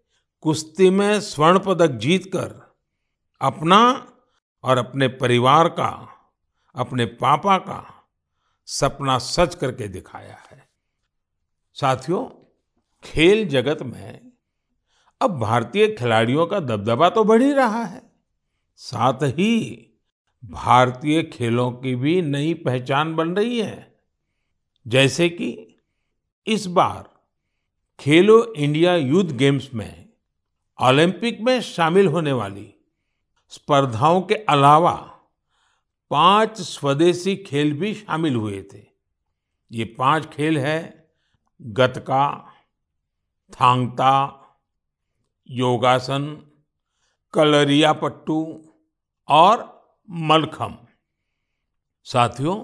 कुश्ती 0.42 0.90
में 0.90 1.22
स्वर्ण 1.22 1.60
पदक 1.60 1.88
जीतकर 1.88 2.78
अपना 3.42 4.08
और 4.64 4.78
अपने 4.78 5.08
परिवार 5.08 5.70
का, 5.70 6.10
अपने 6.76 7.06
पापा 7.06 7.58
का 7.58 8.10
सपना 8.66 9.18
सच 9.18 9.56
करके 9.56 9.88
दिखाया 9.88 10.38
है। 10.52 10.70
साथियों, 11.74 12.26
खेल 13.04 13.48
जगत 13.48 13.82
में 13.82 14.32
अब 15.22 15.40
भारतीय 15.40 15.88
खिलाड़ियों 15.88 16.48
का 16.48 16.60
दबदबा 16.60 17.10
तो 17.10 17.24
बढ़ 17.24 17.42
ही 17.42 17.52
रहा 17.52 17.84
है। 17.84 18.12
साथ 18.76 19.24
ही 19.24 19.86
भारतीय 20.46 21.24
खेलों 21.24 21.72
की 21.72 21.96
भी 21.96 22.22
नई 22.22 22.54
पहचान 22.54 23.16
बन 23.16 23.36
रही 23.36 23.60
है। 23.60 24.00
जैसे 24.88 25.30
कि 25.30 25.76
इस 26.48 26.66
बार 26.66 27.10
खेलो 28.00 28.54
इंडिया 28.54 28.96
यूथ 28.96 29.24
गेम्स 29.24 29.74
में 29.74 30.10
ओलंपिक 30.82 31.42
में 31.42 31.62
शामिल 31.62 32.08
होने 32.08 32.32
वाली 32.32 32.74
स्पर्धाओं 33.50 34.22
के 34.22 34.36
अलावा 34.36 35.20
पाँच 36.12 36.62
स्वदेशी 36.62 37.36
खेल 37.36 37.74
भी 37.74 37.94
शामिल 37.94 38.36
हुए 38.36 38.64
थे। 38.74 38.88
ये 39.72 39.86
पाँच 39.86 40.26
खेल 40.26 40.58
है, 40.58 41.10
गतका, 41.62 42.54
थांगता, 43.52 44.36
योगासन 45.50 46.52
कलरिया 47.34 47.94
पट्टू 47.94 48.66
और 49.28 49.79
मलखम्ब 50.12 50.88
साथियों, 52.04 52.58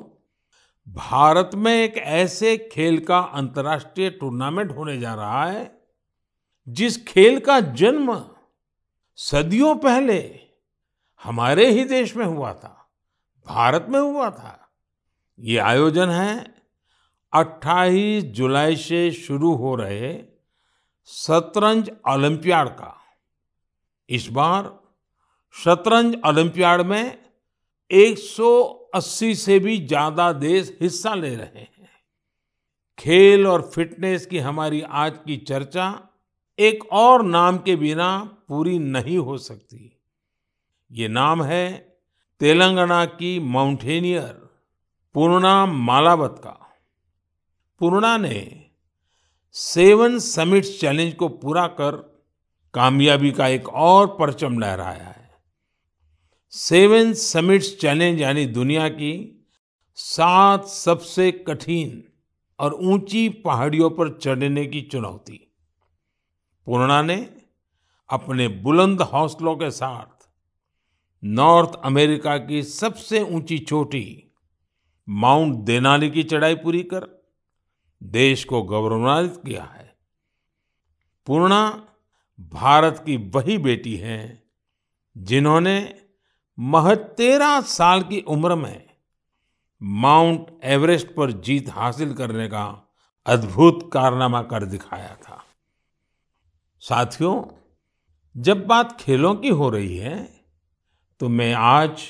भारत 0.87 1.51
में 1.55 1.73
एक 1.73 1.97
ऐसे 1.97 2.57
खेल 2.57 2.99
का 2.99 3.19
अंतर्राष्ट्रीय 3.19 4.09
टूर्नामेंट 4.09 4.71
होने 4.71 4.99
जा 4.99 5.13
रहा 5.13 5.45
है, 5.45 5.81
जिस 6.67 7.05
खेल 7.05 7.39
का 7.39 7.59
जन्म 7.59 8.29
सदियों 9.15 9.75
पहले 9.75 10.39
हमारे 11.23 11.71
ही 11.71 11.83
देश 11.83 12.15
में 12.15 12.25
हुआ 12.25 12.53
था, 12.53 12.89
भारत 13.47 13.85
में 13.89 13.99
हुआ 13.99 14.29
था। 14.29 14.69
ये 15.39 15.57
आयोजन 15.57 16.09
है 16.09 16.55
28 17.33 18.23
जुलाई 18.23 18.75
से 18.75 19.11
शुरू 19.11 19.55
हो 19.55 19.75
रहे 19.75 20.23
शतरंज 21.05 21.91
ओलंपियाड 22.09 22.69
का। 22.69 23.01
इस 24.09 24.27
बार 24.27 24.79
शतरंज 25.51 26.15
ओलंपियाड 26.25 26.81
में 26.81 27.24
180 27.91 29.33
से 29.35 29.59
भी 29.59 29.77
ज़्यादा 29.77 30.31
देश 30.33 30.77
हिस्सा 30.81 31.13
ले 31.15 31.35
रहे 31.35 31.59
हैं। 31.59 31.89
खेल 32.99 33.47
और 33.47 33.61
फिटनेस 33.75 34.25
की 34.25 34.39
हमारी 34.39 34.81
आज 34.81 35.17
की 35.17 35.37
चर्चा 35.37 35.87
एक 36.59 36.85
और 36.93 37.23
नाम 37.23 37.57
के 37.57 37.75
बिना 37.75 38.17
पूरी 38.47 38.77
नहीं 38.79 39.17
हो 39.17 39.37
सकती। 39.37 39.91
ये 40.91 41.07
नाम 41.07 41.43
है 41.43 41.73
तेलंगाना 42.41 43.03
की 43.05 43.39
माउंटेनियर 43.39 44.33
पूर्णा 45.15 45.65
मालावत 45.65 46.35
का 46.43 46.59
पूर्णा 47.81 48.17
ने 48.17 48.39
सेवन 49.55 50.17
समिट्स 50.19 50.79
चैलेंज 50.79 51.13
को 51.13 51.27
पूरा 51.27 51.67
कर 51.79 51.95
कामयाबी 52.73 53.31
का 53.31 53.47
एक 53.47 53.69
और 53.69 54.07
परचम 54.19 54.59
लहराया 54.59 55.07
है। 55.07 55.24
सेवन 56.55 57.13
समिट्स 57.13 57.77
चैलेंज 57.77 58.21
यानी 58.21 58.45
दुनिया 58.45 58.89
की 58.89 59.43
सात 59.93 60.65
सबसे 60.65 61.31
कठिन 61.31 62.03
और 62.59 62.73
ऊँची 62.73 63.29
पहाड़ियों 63.29 63.89
पर 63.89 64.17
चढ़ने 64.17 64.65
की 64.65 64.81
चुनौती। 64.81 65.55
पूर्णा 66.67 67.01
ने 67.01 67.17
अपने 68.09 68.47
बुलंद 68.47 69.01
हौसलों 69.01 69.55
के 69.55 69.71
साथ 69.71 70.29
नॉर्थ 71.23 71.75
अमेरिका 71.83 72.37
की 72.37 72.63
सबसे 72.63 73.21
ऊँची 73.21 73.57
चोटी 73.57 74.31
माउंट 75.09 75.55
देनाली 75.55 76.09
की 76.09 76.23
चढ़ाई 76.23 76.55
पूरी 76.55 76.83
कर, 76.83 77.27
देश 78.03 78.43
को 78.43 78.63
गौरवान्वित 78.63 79.41
किया 79.45 79.63
है। 79.63 79.95
पूर्णा 81.27 81.87
भारत 82.39 83.03
की 83.05 83.17
वही 83.17 83.57
बेटी 83.57 83.95
हैं 83.95 84.43
जिन्होंने 85.17 86.04
महज 86.59 86.97
तेरह 86.97 87.61
साल 87.61 88.01
की 88.01 88.21
उम्र 88.21 88.55
में 88.55 88.89
माउंट 89.81 90.59
एवरेस्ट 90.63 91.07
पर 91.07 91.31
जीत 91.31 91.69
हासिल 91.69 92.13
करने 92.13 92.47
का 92.47 92.93
अद्भुत 93.25 93.89
कारनामा 93.93 94.41
कर 94.41 94.65
दिखाया 94.65 95.15
था। 95.15 95.43
साथियों, 96.79 97.43
जब 98.35 98.65
बात 98.67 98.99
खेलों 99.01 99.35
की 99.35 99.49
हो 99.49 99.69
रही 99.69 99.97
है 99.97 100.43
तो 101.19 101.29
मैं 101.29 101.53
आज 101.53 102.01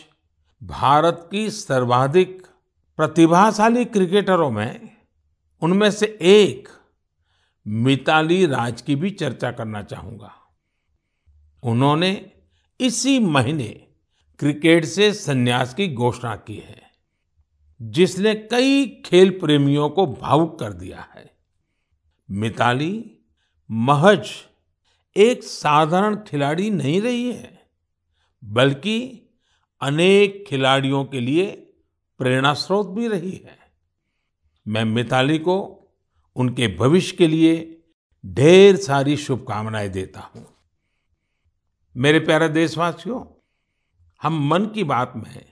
भारत 0.64 1.28
की 1.32 1.50
सर्वाधिक 1.52 2.48
प्रतिभाशाली 2.98 3.86
क्रिकेटरों 3.86 4.52
में 4.52 4.98
उनमें 5.62 5.92
से 5.92 6.18
एक 6.22 6.70
मिताली 7.68 8.46
राज 8.46 8.82
की 8.82 8.96
भी 8.96 9.12
चर्चा 9.12 9.52
करना 9.52 9.84
चाहूँगा। 9.84 10.32
उन्होंने 11.64 12.32
इसी 12.80 13.20
महीने 13.20 13.85
क्रिकेट 14.40 14.86
से 14.86 15.14
संन्यास 15.14 15.74
की 15.74 15.88
घोषणा 15.88 16.36
की 16.36 16.56
है, 16.56 16.82
जिसने 17.82 18.36
कई 18.36 18.86
खेल 19.06 19.30
प्रेमियों 19.30 19.90
को 19.90 20.06
भावुक 20.06 20.60
कर 20.60 20.74
दिया 20.74 21.08
है। 21.16 21.36
मिताली, 22.32 23.20
महज 23.72 24.30
एक 25.16 25.44
साधारण 25.44 26.16
खिलाड़ी 26.16 26.70
नहीं 26.70 27.02
रही 27.02 27.32
है, 27.32 27.68
बल्कि 28.44 29.22
अनेक 29.82 30.44
खिलाड़ियों 30.48 31.06
के 31.06 31.20
लिए 31.20 31.46
प्रेरणा 32.20 32.54
स्रोत 32.54 32.90
भी 32.90 33.08
रही 33.08 33.32
है। 33.32 33.58
मैं 34.68 34.86
मिताली 34.86 35.40
को 35.40 35.58
उनके 36.36 36.68
भविष्य 36.68 37.16
के 37.18 37.28
लिए 37.28 37.82
ढेर 38.26 38.76
सारी 38.76 39.18
शुभकामनाएँ 39.18 39.90
देता 39.90 40.20
हूँ। 40.20 40.46
मेरे 41.96 42.20
प्यारे 42.20 42.50
देशवासियों 42.50 43.35
हम 44.22 44.48
मन 44.48 44.66
की 44.66 44.84
बात 44.84 45.14
में 45.16 45.46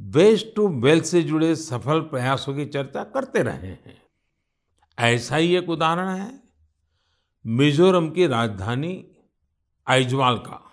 वेस्ट 0.00 0.46
टू 0.56 0.68
वेल्थ 0.68 1.04
से 1.04 1.22
जुड़े 1.22 1.56
सफल 1.56 2.00
प्रयासों 2.00 2.54
की 2.54 2.64
चर्चा 2.66 3.04
करते 3.04 3.42
रहे 3.42 3.66
हैं। 3.66 4.02
ऐसा 4.98 5.36
ही 5.36 5.56
एक 5.56 5.68
उदाहरण 5.68 6.08
है 6.08 6.42
मिजोरम 7.46 8.10
की 8.10 8.26
राजधानी 8.26 9.06
आइजवाल 9.86 10.38
का। 10.38 10.70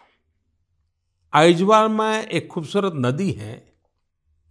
आइजवाल 1.34 1.89
में 1.89 2.28
एक 2.28 2.47
खूबसूरत 2.47 2.93
नदी 2.95 3.32
है 3.32 3.73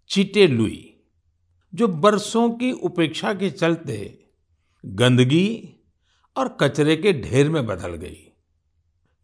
चिटे 0.09 0.46
लुई 0.46 1.05
जो 1.75 1.88
बरसों 1.88 2.51
की 2.51 2.72
उपेक्षा 2.72 3.35
के 3.35 3.51
चलते 3.51 4.25
गंदगी 4.85 5.75
और 6.37 6.57
कचरे 6.61 6.96
के 6.96 7.12
ढेर 7.12 7.51
में 7.51 7.66
बदल 7.66 7.94
गई। 7.94 8.33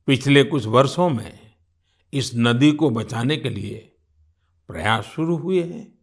पिछले 0.07 0.45
कुछ 0.45 0.67
वर्षों 0.67 1.09
में 1.11 1.42
इस 2.13 2.33
नदी 2.35 2.73
को 2.73 2.91
बचाने 2.91 3.37
के 3.37 3.51
लिए 3.51 3.97
प्रयास 4.69 5.05
शुरू 5.05 5.37
हुए 5.37 5.63
हैं। 5.63 5.99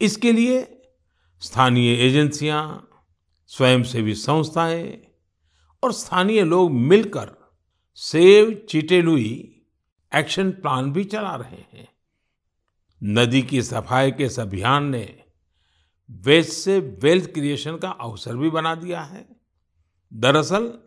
इसके 0.00 0.32
लिए 0.32 0.82
स्थानीय 1.40 2.06
एजेंसियाँ, 2.06 2.90
स्वयंसेवी 3.46 4.14
संस्थाएँ 4.14 5.00
और 5.82 5.92
स्थानीय 5.92 6.44
लोग 6.44 6.72
मिलकर 6.72 7.56
सेव 7.94 8.66
चिटेलुई 8.68 9.66
एक्शन 10.14 10.50
प्लान 10.50 10.92
भी 10.92 11.04
चला 11.04 11.36
रहे 11.36 11.78
हैं। 11.78 11.88
नदी 13.04 13.42
की 13.42 13.62
सफ़ाई 13.62 14.10
के 14.10 14.24
इस 14.24 14.40
अभियान 14.40 14.84
ने 14.84 15.22
वेस्ट 16.10 16.52
से 16.52 16.78
वेल्थ 16.78 17.30
क्रिएशन 17.30 17.76
का 17.76 17.90
अवसर 17.90 18.36
भी 18.36 18.50
बना 18.50 18.74
दिया 18.74 19.00
है। 19.00 19.28
दरअसल, 20.14 20.78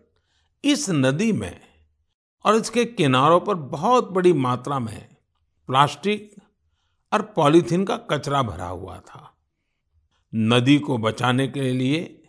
इस 0.64 0.90
नदी 0.90 1.32
में 1.32 1.62
और 2.48 2.56
इसके 2.56 2.86
किनारों 2.86 3.40
पर 3.40 3.56
बहुत 3.56 4.10
बड़ी 4.12 4.34
मात्रा 4.34 4.80
में 4.80 5.16
प्लास्टिक 5.68 6.36
और 7.14 7.22
पॉलीथीन 7.22 7.86
का 7.86 7.98
कचरा 7.98 8.42
भरा 8.42 8.68
हुआ 8.68 9.00
था। 9.00 9.38
नदी 10.36 10.80
को 10.80 10.98
बचाने 10.98 11.48
के 11.48 11.72
लिए 11.74 12.24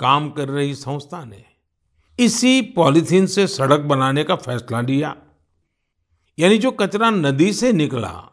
काम 0.00 0.30
कर 0.30 0.48
रही 0.48 0.74
संस्था 0.74 1.24
ने 1.24 1.44
इसी 2.18 2.62
पॉलीथीन 2.62 3.26
से 3.26 3.46
सड़क 3.46 3.80
बनाने 3.80 4.24
का 4.24 4.36
फैसला 4.36 4.80
लिया। 4.80 5.16
यानी 6.38 6.58
जो 6.58 6.70
कचरा 6.70 7.10
नदी 7.10 7.52
से 7.52 7.72
निकला, 7.72 8.28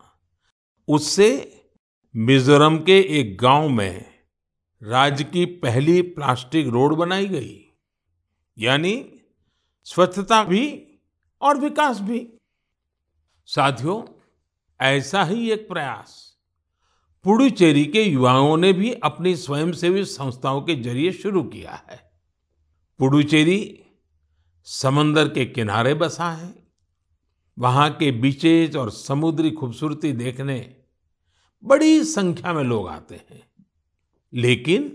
उससे 0.88 1.62
मिजोरम 2.16 2.78
के 2.78 3.20
एक 3.20 3.38
गाँव 3.38 3.70
में 3.70 4.06
राज्य 4.84 5.24
की 5.24 5.46
पहली 5.46 6.02
प्लास्टिक 6.02 6.68
रोड 6.68 6.96
बनाई 6.96 7.26
गई। 7.26 7.66
यानी 8.58 9.12
स्वच्छता 9.84 10.44
भी 10.44 10.89
और 11.42 11.58
विकास 11.58 12.00
भी। 12.00 12.34
साथियों, 13.46 14.04
ऐसा 14.82 15.24
ही 15.24 15.52
एक 15.52 15.68
प्रयास। 15.68 16.38
पुडुचेरी 17.24 17.86
के 17.86 18.04
युवाओं 18.04 18.58
ने 18.58 18.74
भी 18.74 18.94
अपनी 18.94 19.36
स्वयंसेवी 19.36 20.06
संस्थाओं 20.06 20.62
के 20.62 20.76
ज़रिए 20.76 21.12
शुरू 21.12 21.44
किया 21.44 21.84
है। 21.90 22.12
पुडुचेरी 23.00 23.86
समंदर 24.64 25.30
के 25.30 25.46
किनारे 25.46 25.94
बसा 25.94 26.32
है। 26.32 26.68
वहाँ 27.60 27.92
के 27.92 28.12
बीचेज 28.12 28.76
और 28.76 28.92
समुद्री 28.92 29.52
खूबसूरती 29.52 30.12
देखने 30.12 30.76
बड़ी 31.64 32.04
संख्या 32.04 32.54
में 32.54 32.64
लोग 32.64 32.88
आते 32.88 33.16
हैं। 33.16 33.66
लेकिन 34.34 34.90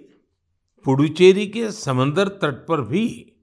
पुडुचेरी 0.85 1.47
के 1.47 1.73
समंदर 1.73 2.29
तट 2.29 2.67
पर 2.67 2.81
भी 2.81 3.34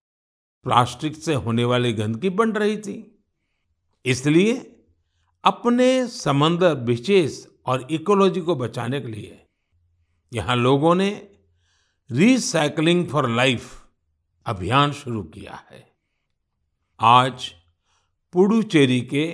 प्लास्टिक 0.65 1.15
से 1.15 1.33
होने 1.35 1.63
वाली 1.65 1.93
गंदगी 1.93 2.29
बन 2.29 2.51
रही 2.51 2.77
थी। 2.77 2.97
इसलिए 4.05 4.53
अपने 5.43 6.07
समंदर 6.07 6.75
बीचेस 6.75 7.47
और 7.65 7.87
इकोलॉजी 7.91 8.41
को 8.41 8.55
बचाने 8.55 9.01
के 9.01 9.07
लिए 9.07 9.37
यहाँ 10.31 10.55
लोगों 10.55 10.95
ने 10.95 11.09
रिसाइकलिंग 12.09 13.07
फॉर 13.07 13.29
लाइफ 13.29 13.71
अभियान 14.45 14.91
शुरू 14.91 15.23
किया 15.23 15.63
है। 15.71 15.87
आज 16.99 17.47
पुडुचेरी 18.33 19.01
के 19.03 19.25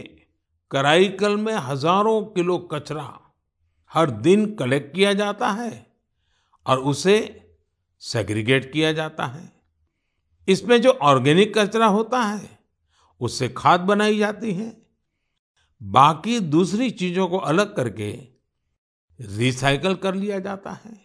कराईकल 0.71 1.37
में 1.37 1.53
हज़ारों 1.53 2.21
किलो 2.25 2.57
कचरा 2.71 3.19
हर 3.91 4.09
दिन 4.11 4.45
कलेक्ट 4.55 4.93
किया 4.95 5.13
जाता 5.13 5.49
है 5.51 5.85
और 6.65 6.79
उसे 6.83 7.17
सेग्रीगेट 8.01 8.71
किया 8.73 8.91
जाता 8.91 9.25
है। 9.25 9.56
इसमें 10.47 10.81
जो 10.81 10.91
ऑर्गेनिक 10.91 11.57
कचरा 11.57 11.86
होता 11.86 12.21
है, 12.21 12.49
उससे 13.21 13.49
खाद 13.49 13.79
बनाई 13.79 14.17
जाती 14.17 14.53
है। 14.53 14.75
बाकी 15.81 16.39
दूसरी 16.39 16.89
चीज़ों 16.91 17.27
को 17.27 17.38
अलग 17.38 17.75
करके 17.75 18.12
रिसाइकल 19.19 19.95
कर 19.95 20.15
लिया 20.15 20.39
जाता 20.39 20.71
है। 20.71 20.99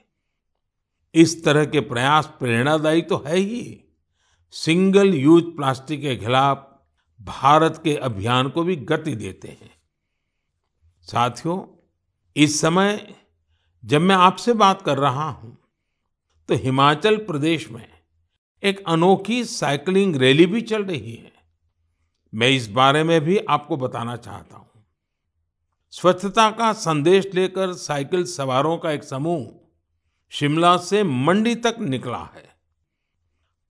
इस 1.15 1.45
तरह 1.45 1.65
के 1.65 1.81
प्रयास 1.81 2.27
प्रेरणादायी 2.41 3.03
तो 3.03 3.17
है 3.27 3.37
ही। 3.37 3.85
सिंगल 4.55 5.15
यूज़ 5.15 5.45
प्लास्टिक 5.47 6.01
के 6.01 6.17
खिलाफ 6.17 6.69
भारत 7.21 7.81
के 7.85 7.97
अभियान 7.97 8.49
को 8.49 8.63
भी 8.63 8.77
गति 8.77 9.15
देते 9.15 9.49
हैं। 9.49 9.71
साथियों, 11.07 11.61
इस 12.37 12.61
समय 12.61 13.15
जब 13.85 14.01
मैं 14.01 14.17
आपसे 14.17 14.53
बात 14.53 14.83
कर 14.83 14.99
रहा 14.99 15.29
हूँ 15.31 15.57
तो 16.49 16.55
हिमाचल 16.55 17.17
प्रदेश 17.17 17.71
में 17.71 17.92
एक 18.63 18.85
अनोखी 18.87 19.45
साइकिलिंग 19.45 20.17
रैली 20.17 20.47
भी 20.47 20.61
चल 20.61 20.85
रही 20.85 21.15
है। 21.15 21.33
मैं 22.35 22.49
इस 22.49 22.69
बारे 22.69 23.05
में 23.05 23.21
भी 23.21 23.39
आपको 23.39 23.77
बताना 23.77 24.17
चाहता 24.17 24.57
हूँ। 24.57 24.85
स्वच्छता 25.91 26.51
का 26.51 26.73
संदेश 26.73 27.31
लेकर 27.35 27.73
साइकिल 27.73 28.25
सवारों 28.25 28.79
का 28.79 28.91
एक 28.91 29.05
समूह 29.05 29.69
शिमला 30.31 30.77
से 30.77 31.03
मंडी 31.03 31.55
तक 31.55 31.77
निकला 31.81 32.31
है। 32.37 32.57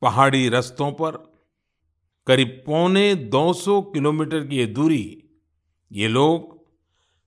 पहाड़ी 0.02 0.48
रस्तों 0.48 0.92
पर 0.92 1.32
करीब 2.26 2.62
पौने 2.66 3.14
200 3.14 3.82
किलोमीटर 3.82 4.46
की 4.46 4.56
ये 4.56 4.66
दूरी 4.66 5.24
ये 5.92 6.08
लोग 6.08 6.66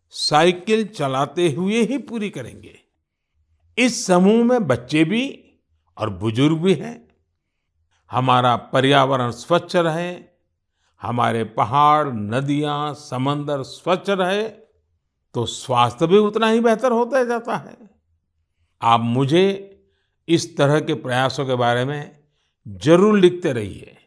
साइकिल 0.10 0.88
चलाते 0.88 1.51
हुए 1.51 1.82
ही 1.82 1.97
पूरी 1.97 2.30
करेंगे। 2.30 2.80
इस 3.78 4.06
समूह 4.06 4.43
में 4.43 4.67
बच्चे 4.67 5.04
भी 5.04 5.43
और 5.97 6.10
बुज़ुर्ग 6.10 6.58
भी 6.58 6.73
हैं। 6.73 7.04
हमारा 8.11 8.55
पर्यावरण 8.55 9.31
स्वच्छ 9.31 9.75
रहे, 9.75 10.13
हमारे 11.01 11.43
पहाड़, 11.43 12.07
नदियाँ, 12.07 12.93
समंदर 12.93 13.63
स्वच्छ 13.63 14.09
रहे 14.09 14.43
तो 15.35 15.45
स्वास्थ्य 15.45 16.07
भी 16.07 16.17
उतना 16.17 16.47
ही 16.47 16.59
बेहतर 16.59 16.91
होता 16.91 17.23
जाता 17.23 17.55
है। 17.55 17.77
आप 18.81 18.99
मुझे 18.99 19.45
इस 20.27 20.55
तरह 20.57 20.79
के 20.79 20.93
प्रयासों 20.93 21.45
के 21.45 21.55
बारे 21.55 21.85
में 21.85 22.17
ज़रूर 22.65 23.17
लिखते 23.19 23.53
रहिए। 23.53 23.97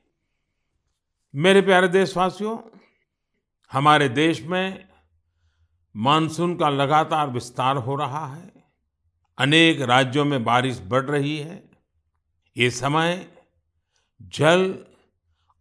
मेरे 1.35 1.61
प्यारे 1.61 1.89
देशवासियों, 1.89 2.57
हमारे 3.73 4.09
देश 4.09 4.43
में 4.43 4.85
मानसून 5.95 6.55
का 6.57 6.69
लगातार 6.69 7.29
विस्तार 7.31 7.77
हो 7.77 7.97
रहा 7.97 8.27
है। 8.27 8.53
अनेक 9.39 9.81
राज्यों 9.83 10.25
में 10.25 10.43
बारिश 10.45 10.81
बढ़ 10.87 11.05
रही 11.05 11.37
है। 11.39 11.63
ये 12.57 12.71
समय 12.71 13.27
जल 14.21 14.75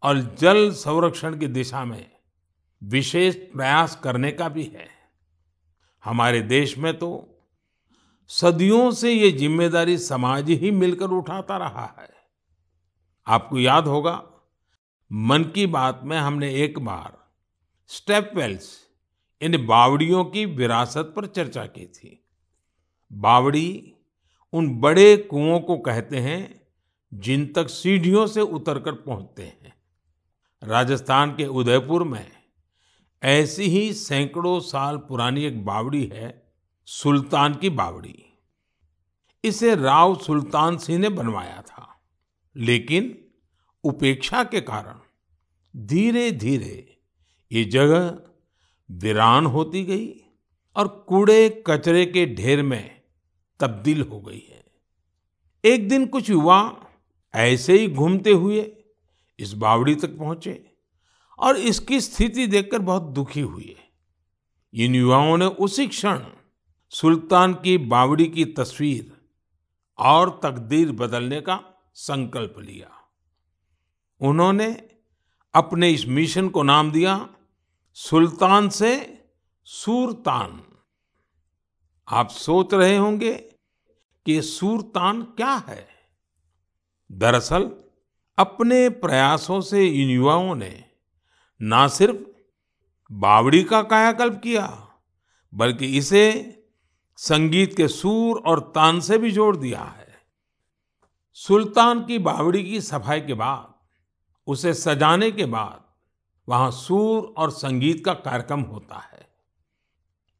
और 0.03 0.19
जल 0.39 0.69
संरक्षण 0.71 1.37
की 1.39 1.47
दिशा 1.47 1.85
में 1.85 2.05
विशेष 2.81 3.35
प्रयास 3.35 3.95
करने 3.95 4.31
का 4.31 4.49
भी 4.49 4.63
है। 4.63 4.87
हमारे 6.03 6.41
देश 6.41 6.77
में 6.77 6.97
तो 6.97 7.09
सदियों 8.29 8.91
से 8.91 9.11
ये 9.11 9.31
ज़िम्मेदारी 9.31 9.97
समाज 9.97 10.49
ही 10.49 10.71
मिलकर 10.71 11.09
उठाता 11.09 11.57
रहा 11.57 11.85
है। 11.99 12.09
आपको 13.27 13.59
याद 13.59 13.87
होगा, 13.87 14.21
मन 15.11 15.43
की 15.43 15.65
बात 15.65 16.01
में 16.03 16.17
हमने 16.17 16.53
एक 16.55 16.79
बार 16.79 17.17
स्टेप 17.87 18.31
वेल्स 18.35 18.69
यानी 19.41 19.57
बावड़ियों 19.57 20.23
की 20.25 20.45
विरासत 20.45 21.13
पर 21.15 21.25
चर्चा 21.25 21.65
की 21.65 21.85
थी। 21.85 22.19
बावड़ी 23.11 23.93
उन 24.53 24.69
बड़े 24.79 25.15
कुओं 25.17 25.59
को 25.59 25.77
कहते 25.77 26.17
हैं 26.17 26.56
जिन 27.11 27.45
तक 27.47 27.69
सीढ़ियों 27.69 28.27
से 28.27 28.41
उतरकर 28.41 28.91
पहुँचते 28.91 29.43
हैं। 29.43 29.73
राजस्थान 30.63 31.31
के 31.31 31.45
उदयपुर 31.45 32.03
में 32.03 32.31
ऐसी 33.23 33.63
ही 33.63 33.93
सैकड़ों 33.93 34.59
साल 34.59 34.97
पुरानी 34.97 35.43
एक 35.43 35.65
बावड़ी 35.65 36.05
है, 36.05 36.51
सुल्तान 36.87 37.55
की 37.55 37.69
बावड़ी। 37.69 38.23
इसे 39.43 39.75
राव 39.75 40.15
सुल्तान 40.15 40.77
सिंह 40.77 40.99
ने 40.99 41.09
बनवाया 41.09 41.61
था, 41.61 41.87
लेकिन 42.55 43.17
उपेक्षा 43.83 44.43
के 44.43 44.61
कारण 44.61 44.99
धीरे 45.85 46.31
धीरे 46.31 46.97
ये 47.51 47.63
जगह 47.63 48.19
वीरान 48.89 49.45
होती 49.45 49.83
गई 49.83 50.13
और 50.75 50.87
कूड़े 51.07 51.63
कचरे 51.67 52.05
के 52.05 52.25
ढेर 52.35 52.63
में 52.63 53.01
तब्दील 53.59 54.01
हो 54.01 54.19
गई 54.21 54.47
है। 54.49 54.63
एक 55.63 55.87
दिन 55.89 56.05
कुछ 56.05 56.29
युवा 56.29 56.61
ऐसे 57.35 57.79
ही 57.79 57.87
घूमते 57.87 58.31
हुए 58.31 58.77
इस 59.39 59.53
बावड़ी 59.53 59.95
तक 59.95 60.17
पहुँचे 60.17 60.75
और 61.39 61.57
इसकी 61.57 62.01
स्थिति 62.01 62.47
देखकर 62.47 62.79
बहुत 62.79 63.03
दुखी 63.03 63.41
हुए। 63.41 63.75
इन 64.73 64.95
युवाओं 64.95 65.37
ने 65.37 65.45
उसी 65.45 65.87
क्षण 65.87 66.19
सुल्तान 66.89 67.53
की 67.53 67.77
बावड़ी 67.77 68.25
की 68.25 68.45
तस्वीर 68.45 69.17
और 69.97 70.39
तकदीर 70.43 70.91
बदलने 70.91 71.41
का 71.41 71.63
संकल्प 71.93 72.55
लिया। 72.59 72.89
उन्होंने 74.21 74.89
अपने 75.53 75.91
इस 75.91 76.05
मिशन 76.07 76.49
को 76.49 76.63
नाम 76.63 76.91
दिया 76.91 77.29
सुल्तान 77.93 78.69
से 78.69 79.23
सूरतान। 79.63 80.63
आप 82.07 82.29
सोच 82.29 82.73
रहे 82.73 82.97
होंगे 82.97 83.33
कि 84.25 84.41
सूरतान 84.41 85.21
क्या 85.21 85.53
है? 85.53 85.96
दरअसल, 87.11 87.71
अपने 88.37 88.89
प्रयासों 88.89 89.61
से 89.61 89.87
इन 89.87 90.09
युवाओं 90.09 90.55
ने 90.55 90.83
ना 91.61 91.87
सिर्फ़ 91.87 92.17
बावड़ी 93.11 93.63
का 93.63 93.81
कायाकल्प 93.81 94.41
किया, 94.43 94.87
बल्कि 95.53 95.97
इसे 95.97 96.53
संगीत 97.17 97.77
के 97.77 97.87
सूर 97.87 98.43
और 98.45 98.59
तान 98.59 98.99
से 98.99 99.17
भी 99.17 99.31
जोड़ 99.31 99.57
दिया 99.57 99.81
है। 99.81 100.07
सुल्तान 101.33 102.05
की 102.05 102.19
बावड़ी 102.19 102.63
की 102.63 102.81
सफ़ाई 102.81 103.21
के 103.21 103.33
बाद, 103.33 103.73
उसे 104.47 104.73
सजाने 104.73 105.31
के 105.31 105.45
बाद, 105.45 105.83
वहाँ 106.49 106.71
सूर 106.71 107.33
और 107.37 107.51
संगीत 107.51 108.05
का 108.05 108.13
कार्यक्रम 108.13 108.59
होता 108.59 108.95
है। 108.95 109.27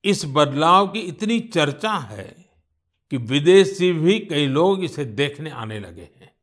इस 0.06 0.26
बदलाव 0.26 0.88
की 0.88 1.00
इतनी 1.00 1.40
चर्चा 1.40 1.94
है 1.94 2.50
कि 3.10 3.18
विदेश 3.18 3.78
से 3.78 3.94
भी 3.94 4.20
कई 4.20 4.48
लोग 4.48 4.84
इसे 4.84 5.06
देखने 5.06 5.50
आने 5.50 5.80
लगे 5.80 6.02
हैं। 6.02 6.37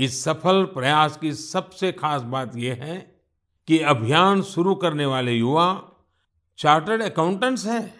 इस 0.00 0.24
सफल 0.24 0.64
प्रयास 0.64 1.16
की 1.16 1.32
सबसे 1.32 1.92
खास 1.92 2.22
बात 2.22 2.56
यह 2.56 2.74
है 2.74 3.20
कि 3.68 3.78
अभियान 3.78 4.42
शुरू 4.42 4.74
करने 4.74 5.06
वाले 5.06 5.32
युवा 5.32 5.92
चार्टर्ड 6.58 7.02
अकाउंटेंट्स 7.02 7.66
हैं। 7.66 7.94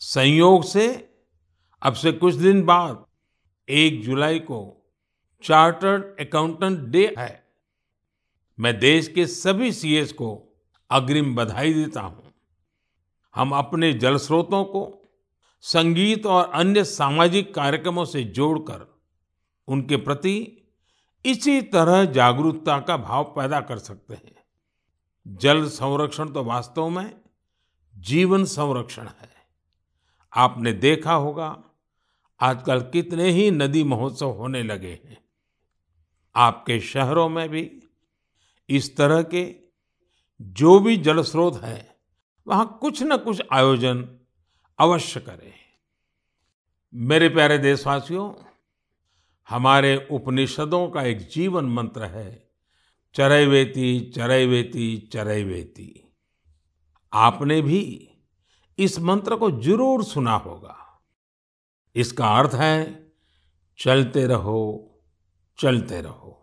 संयोग 0.00 0.64
से 0.64 1.14
अब 1.82 1.92
से 1.92 2.12
कुछ 2.12 2.34
दिन 2.34 2.64
बाद 2.64 3.06
एक 3.68 4.02
जुलाई 4.02 4.38
को 4.38 4.90
चार्टर्ड 5.42 6.28
अकाउंटेंट 6.28 6.78
डे 6.78 7.14
है। 7.18 7.48
मैं 8.60 8.78
देश 8.78 9.08
के 9.08 9.26
सभी 9.26 9.72
सीएस 9.72 10.12
को 10.12 10.58
अग्रिम 10.90 11.34
बधाई 11.34 11.74
देता 11.74 12.00
हूँ। 12.00 12.32
हम 13.34 13.52
अपने 13.52 13.92
जल 13.92 14.16
स्रोतों 14.16 14.64
को 14.64 15.10
संगीत 15.60 16.26
और 16.26 16.50
अन्य 16.54 16.84
सामाजिक 16.84 17.54
कार्यक्रमों 17.54 18.04
से 18.04 18.22
जोड़कर 18.22 18.98
उनके 19.68 19.96
प्रति 19.96 20.57
इसी 21.28 21.62
तरह 21.62 22.04
जागरूकता 22.04 22.80
का 22.80 22.96
भाव 22.96 23.24
पैदा 23.24 23.60
कर 23.60 23.78
सकते 23.78 24.14
हैं। 24.14 24.36
जल 25.26 25.68
संरक्षण 25.68 26.28
तो 26.28 26.44
वास्तव 26.44 26.88
में 26.88 27.20
जीवन 27.96 28.44
संरक्षण 28.44 29.06
है। 29.06 29.30
आपने 30.32 30.72
देखा 30.72 31.12
होगा, 31.12 31.64
आजकल 32.40 32.80
कितने 32.80 33.30
ही 33.30 33.50
नदी 33.50 33.84
महोत्सव 33.84 34.30
होने 34.30 34.62
लगे 34.62 35.00
हैं। 35.04 35.24
आपके 36.36 36.80
शहरों 36.80 37.28
में 37.28 37.48
भी 37.48 37.82
इस 38.68 38.96
तरह 38.96 39.22
के 39.22 39.54
जो 40.40 40.78
भी 40.78 40.96
जल 40.96 41.22
स्रोत 41.22 41.62
है, 41.62 41.96
वहाँ 42.46 42.78
कुछ 42.80 43.02
न 43.02 43.16
कुछ 43.16 43.42
आयोजन 43.52 44.08
अवश्य 44.78 45.20
करें। 45.20 45.52
मेरे 46.94 47.28
प्यारे 47.28 47.58
देशवासियों 47.58 48.30
हमारे 49.48 50.08
उपनिषदों 50.10 50.88
का 50.88 51.02
एक 51.02 51.28
जीवन 51.28 51.64
मंत्र 51.64 52.04
है, 52.04 52.48
चरैवेति 53.14 54.00
चरैवेति 54.16 54.96
चरैवेति। 55.12 56.14
आपने 57.12 57.60
भी 57.62 57.80
इस 58.78 58.98
मंत्र 59.00 59.36
को 59.36 59.50
ज़रूर 59.50 60.04
सुना 60.04 60.34
होगा। 60.36 60.76
इसका 61.96 62.28
अर्थ 62.38 62.54
है, 62.54 63.06
चलते 63.78 64.26
रहो 64.26 64.84
चलते 65.58 66.00
रहो। 66.00 66.34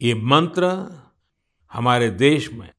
ये 0.00 0.14
मंत्र 0.14 0.66
हमारे 1.72 2.10
देश 2.10 2.52
में 2.52 2.70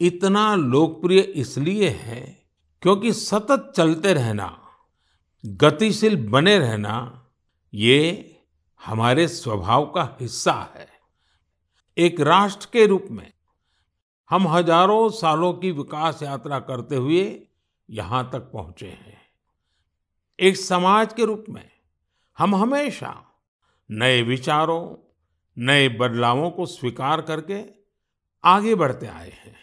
इतना 0.00 0.54
लोकप्रिय 0.54 1.20
इसलिए 1.20 1.88
है 1.88 2.20
क्योंकि 2.82 3.12
सतत 3.12 3.72
चलते 3.76 4.12
रहना, 4.12 4.58
गतिशील 5.44 6.16
बने 6.28 6.58
रहना, 6.58 6.94
ये 7.74 8.31
हमारे 8.82 9.26
स्वभाव 9.28 9.84
का 9.86 10.02
हिस्सा 10.20 10.52
है। 10.76 10.88
एक 11.96 12.20
राष्ट्र 12.20 12.68
के 12.72 12.86
रूप 12.86 13.06
में 13.10 13.32
हम 14.30 14.48
हज़ारों 14.48 15.08
सालों 15.10 15.52
की 15.52 15.70
विकास 15.72 16.22
यात्रा 16.22 16.60
करते 16.60 16.96
हुए 16.96 17.24
यहाँ 17.88 18.28
तक 18.32 18.50
पहुँचे 18.52 18.88
हैं। 18.88 19.20
एक 20.38 20.56
समाज 20.56 21.12
के 21.12 21.24
रूप 21.24 21.44
में 21.48 21.70
हम 22.38 22.54
हमेशा 22.54 23.14
नए 23.90 24.22
विचारों, 24.22 24.96
नए 25.56 25.88
बदलावों 25.88 26.50
को 26.50 26.66
स्वीकार 26.66 27.20
करके 27.20 27.62
आगे 28.44 28.74
बढ़ते 28.74 29.06
आए 29.06 29.30
हैं। 29.30 29.56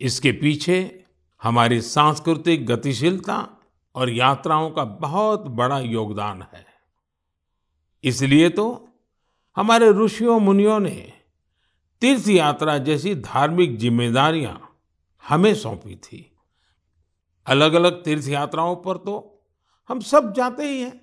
इसके 0.00 0.32
पीछे 0.32 1.04
हमारी 1.42 1.80
सांस्कृतिक 1.80 2.66
गतिशीलता 2.66 3.46
और 3.94 4.10
यात्राओं 4.10 4.70
का 4.70 4.84
बहुत 4.84 5.46
बड़ा 5.50 5.78
योगदान 5.78 6.42
है। 6.42 6.66
इसलिए 8.04 8.48
तो 8.48 8.88
हमारे 9.56 9.90
ऋषियों 9.92 10.40
मुनियों 10.40 10.80
ने 10.80 11.12
तीर्थ 12.00 12.28
यात्रा 12.28 12.78
जैसी 12.78 13.14
धार्मिक 13.14 13.78
जिम्मेदारियाँ 13.78 14.78
हमें 15.28 15.54
सौंपी 15.54 15.96
थी। 15.96 16.36
अलग 17.46 17.72
अलग 17.72 18.04
तीर्थ 18.04 18.28
यात्राओं 18.28 18.76
पर 18.76 18.96
तो 18.96 19.44
हम 19.88 20.00
सब 20.00 20.32
जाते 20.34 20.68
ही 20.68 20.80
हैं। 20.80 21.00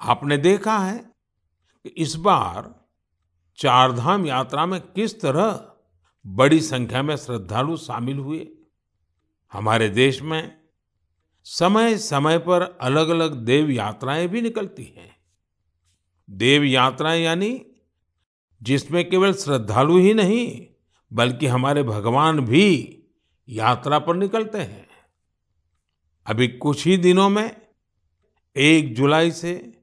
आपने 0.00 0.36
देखा 0.36 0.78
है 0.78 0.98
कि 0.98 1.88
इस 1.88 2.14
बार 2.14 2.74
चारधाम 3.58 4.26
यात्रा 4.26 4.66
में 4.66 4.80
किस 4.80 5.20
तरह 5.20 5.72
बड़ी 6.26 6.60
संख्या 6.60 7.02
में 7.02 7.16
श्रद्धालु 7.16 7.76
शामिल 7.76 8.18
हुए। 8.18 8.48
हमारे 9.52 9.88
देश 9.88 10.22
में 10.22 10.56
समय 11.44 11.98
समय 11.98 12.38
पर 12.38 12.78
अलग 12.80 13.08
अलग 13.08 13.34
देव 13.34 13.70
यात्राएँ 13.70 14.28
भी 14.28 14.42
निकलती 14.42 14.84
हैं। 14.84 15.19
देव 16.30 16.64
यात्राएँ 16.64 17.24
यानी, 17.24 17.66
जिसमें 18.62 19.10
केवल 19.10 19.32
श्रद्धालु 19.32 19.98
ही 19.98 20.14
नहीं, 20.14 20.66
बल्कि 21.12 21.46
हमारे 21.46 21.82
भगवान 21.82 22.40
भी 22.40 22.98
यात्रा 23.48 23.98
पर 23.98 24.16
निकलते 24.16 24.58
हैं। 24.58 24.88
अभी 26.26 26.48
कुछ 26.48 26.86
ही 26.86 26.96
दिनों 26.96 27.28
में, 27.28 27.60
एक 28.56 28.94
जुलाई 28.94 29.30
से, 29.30 29.82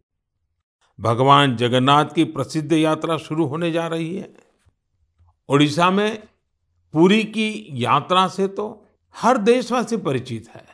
भगवान 0.99 1.55
जगन्नाथ 1.55 2.05
की 2.05 2.23
प्रसिद्ध 2.23 2.73
यात्रा 2.73 3.17
शुरू 3.17 3.45
होने 3.45 3.71
जा 3.71 3.87
रही 3.87 4.17
है। 4.17 4.35
ओडिशा 5.49 5.91
में 5.91 6.27
पुरी 6.93 7.23
की 7.23 7.67
यात्रा 7.71 8.27
से 8.27 8.47
तो 8.47 8.87
हर 9.15 9.37
देशवासी 9.37 9.97
परिचित 9.97 10.49
है। 10.49 10.65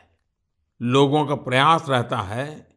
लोगों 0.82 1.26
का 1.26 1.34
प्रयास 1.34 1.84
रहता 1.88 2.18
है 2.18 2.76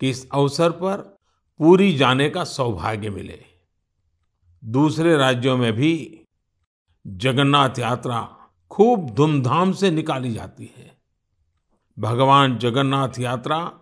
कि 0.00 0.10
इस 0.10 0.28
अवसर 0.32 0.70
पर 0.70 1.13
पूरी 1.58 1.96
जाने 1.96 2.30
का 2.30 2.44
सौभाग्य 2.44 3.10
मिले। 3.10 3.44
दूसरे 4.64 5.16
राज्यों 5.16 5.56
में 5.56 5.72
भी 5.72 6.20
जगन्नाथ 7.06 7.70
यात्रा 7.78 8.36
खूब 8.70 9.10
धूमधाम 9.10 9.72
से 9.72 9.90
निकाली 9.90 10.32
जाती 10.32 10.74
है। 10.76 10.98
भगवान 11.98 12.58
जगन्नाथ 12.58 13.08
यात्रा 13.18 13.80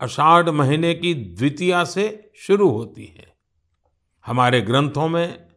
आषाढ़ 0.00 0.50
महीने 0.50 0.94
की 0.94 1.14
द्वितीया 1.14 1.84
से 1.84 2.32
शुरू 2.36 2.68
होती 2.70 3.04
है। 3.04 3.36
हमारे 4.26 4.60
ग्रंथों 4.60 5.08
में 5.08 5.48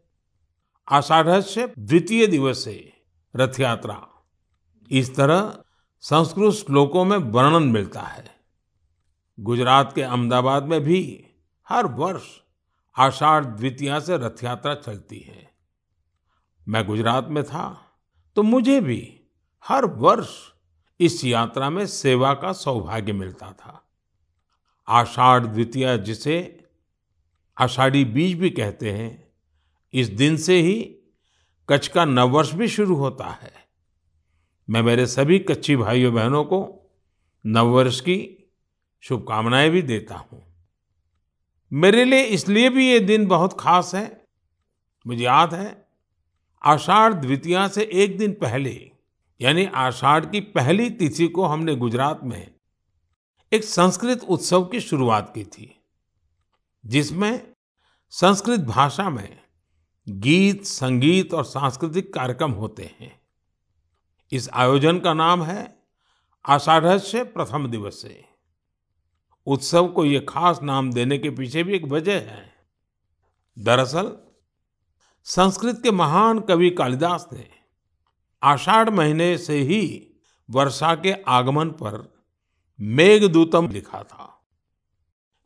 आषाढ़ 0.91 1.41
से 1.41 1.73
द्वितीय 1.79 2.27
दिवस 2.27 2.63
से 2.63 2.93
रथ 3.35 3.59
यात्रा 3.59 4.07
इस 4.91 5.15
तरह 5.15 5.63
संस्कृत 5.99 6.53
श्लोकों 6.53 7.05
में 7.05 7.17
वर्णन 7.17 7.63
मिलता 7.63 8.01
है। 8.01 8.35
गुजरात 9.39 9.93
के 9.95 10.01
अहमदाबाद 10.01 10.63
में 10.63 10.81
भी 10.81 11.27
हर 11.71 11.85
वर्ष 11.85 12.23
आषाढ़ 12.95 13.45
द्वितीया 13.45 13.99
से 13.99 14.17
रथ 14.17 14.43
यात्रा 14.43 14.73
चलती 14.75 15.19
है। 15.19 15.49
मैं 16.67 16.85
गुजरात 16.87 17.27
में 17.27 17.43
था 17.43 17.87
तो 18.35 18.43
मुझे 18.43 18.81
भी 18.81 19.21
हर 19.65 19.85
वर्ष 19.85 20.29
इस 20.99 21.23
यात्रा 21.25 21.69
में 21.69 21.87
सेवा 21.87 22.33
का 22.33 22.53
सौभाग्य 22.53 23.13
मिलता 23.13 23.51
था। 23.51 23.89
आषाढ़ 24.87 25.45
द्वितीया 25.45 25.97
जिसे 25.97 26.65
आषाढ़ी 27.57 28.05
बीज 28.05 28.39
भी 28.39 28.49
कहते 28.49 28.91
हैं, 28.91 29.27
इस 29.93 30.07
दिन 30.07 30.37
से 30.37 30.59
ही 30.61 30.81
कच्छ 31.69 31.87
का 31.87 32.05
नववर्ष 32.05 32.53
भी 32.53 32.67
शुरू 32.67 32.95
होता 32.95 33.29
है। 33.29 33.53
मैं 34.69 34.81
मेरे 34.81 35.07
सभी 35.07 35.39
कच्ची 35.39 35.75
भाइयों 35.75 36.13
बहनों 36.13 36.43
को 36.43 36.91
नववर्ष 37.45 37.99
की 37.99 38.51
शुभकामनाएँ 39.01 39.69
भी 39.69 39.81
देता 39.81 40.15
हूँ। 40.15 40.50
मेरे 41.71 42.05
लिए 42.05 42.23
इसलिए 42.23 42.69
भी 42.69 42.89
ये 42.89 42.99
दिन 42.99 43.25
बहुत 43.25 43.59
खास 43.59 43.95
है। 43.95 44.25
मुझे 45.07 45.23
याद 45.23 45.53
है, 45.53 45.87
आषाढ़ 46.63 47.13
द्वितीया 47.13 47.67
से 47.67 47.89
एक 47.93 48.17
दिन 48.17 48.31
पहले, 48.31 48.91
यानी 49.41 49.65
आषाढ़ 49.65 50.25
की 50.25 50.39
पहली 50.39 50.89
तिथि 50.89 51.27
को 51.27 51.45
हमने 51.45 51.75
गुजरात 51.75 52.19
में 52.23 52.51
एक 53.53 53.63
संस्कृत 53.63 54.23
उत्सव 54.23 54.63
की 54.63 54.79
शुरुआत 54.79 55.31
की 55.35 55.43
थी, 55.43 55.81
जिसमें 56.85 57.53
संस्कृत 58.09 58.59
भाषा 58.59 59.09
में 59.09 59.39
गीत, 60.09 60.65
संगीत 60.65 61.33
और 61.33 61.45
सांस्कृतिक 61.45 62.13
कार्यक्रम 62.13 62.51
होते 62.51 62.95
हैं। 62.99 63.21
इस 64.31 64.49
आयोजन 64.49 64.99
का 64.99 65.13
नाम 65.13 65.43
है 65.43 65.75
आषाढ़स्य 66.45 67.23
प्रथम 67.23 67.67
दिवस। 67.67 68.01
से 68.01 68.30
उत्सव 69.45 69.87
को 69.87 70.05
ये 70.05 70.25
खास 70.29 70.59
नाम 70.63 70.93
देने 70.93 71.17
के 71.17 71.29
पीछे 71.29 71.63
भी 71.63 71.73
एक 71.73 71.85
वजह 71.85 72.15
है। 72.15 72.53
दरअसल, 73.59 74.17
संस्कृत 75.23 75.79
के 75.83 75.91
महान 75.91 76.39
कवि 76.39 76.69
कालिदास 76.69 77.29
ने 77.33 77.49
आषाढ़ 78.43 78.89
महीने 78.89 79.37
से 79.37 79.59
ही 79.59 80.07
वर्षा 80.49 80.95
के 80.95 81.13
आगमन 81.13 81.69
पर 81.69 82.23
मेघदूतम 82.81 83.67
लिखा 83.67 84.03
था। 84.03 84.47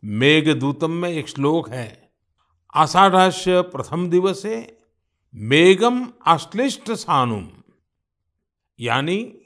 मेघदूतम 0.06 0.92
में 0.92 1.10
एक 1.10 1.28
श्लोक 1.28 1.70
है 1.70 2.14
आषाढ़ 2.76 3.32
प्रथम 3.50 4.10
दिवसे 4.10 4.78
मेघम 5.36 6.14
आश्लिष्ट 6.28 6.92
सानुम। 6.92 7.50
यानी 8.80 9.38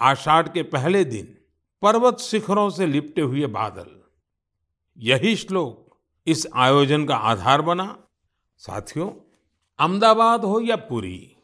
आषाढ़ 0.00 0.48
के 0.48 0.62
पहले 0.62 1.04
दिन 1.04 1.39
पर्वत 1.82 2.18
शिखरों 2.18 2.68
से 2.70 2.86
लिपटे 2.86 3.20
हुए 3.20 3.46
बादल। 3.46 3.86
यही 4.98 5.36
श्लोक 5.36 5.96
इस 6.26 6.46
आयोजन 6.54 7.04
का 7.04 7.16
आधार 7.16 7.62
बना। 7.62 7.96
साथियों, 8.60 9.08
अहमदाबाद 9.78 10.44
हो 10.44 10.60
या 10.60 10.76
पुरी, 10.76 11.36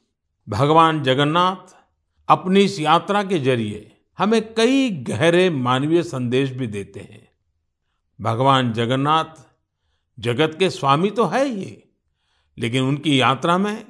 भगवान 0.49 1.03
जगन्नाथ 1.03 1.75
अपनी 2.29 2.61
इस 2.61 2.79
यात्रा 2.81 3.23
के 3.23 3.39
ज़रिए 3.39 3.93
हमें 4.19 4.55
कई 4.55 4.91
गहरे 4.91 5.49
मानवीय 5.51 6.03
संदेश 6.03 6.51
भी 6.51 6.67
देते 6.67 7.01
हैं। 7.01 7.29
भगवान 8.21 8.73
जगन्नाथ 8.73 9.45
जगत 10.19 10.57
के 10.59 10.71
स्वामी 10.71 11.11
तो 11.11 11.25
है 11.25 11.45
ही, 11.47 11.77
लेकिन 12.59 12.83
उनकी 12.83 13.21
यात्रा 13.21 13.59
में 13.59 13.87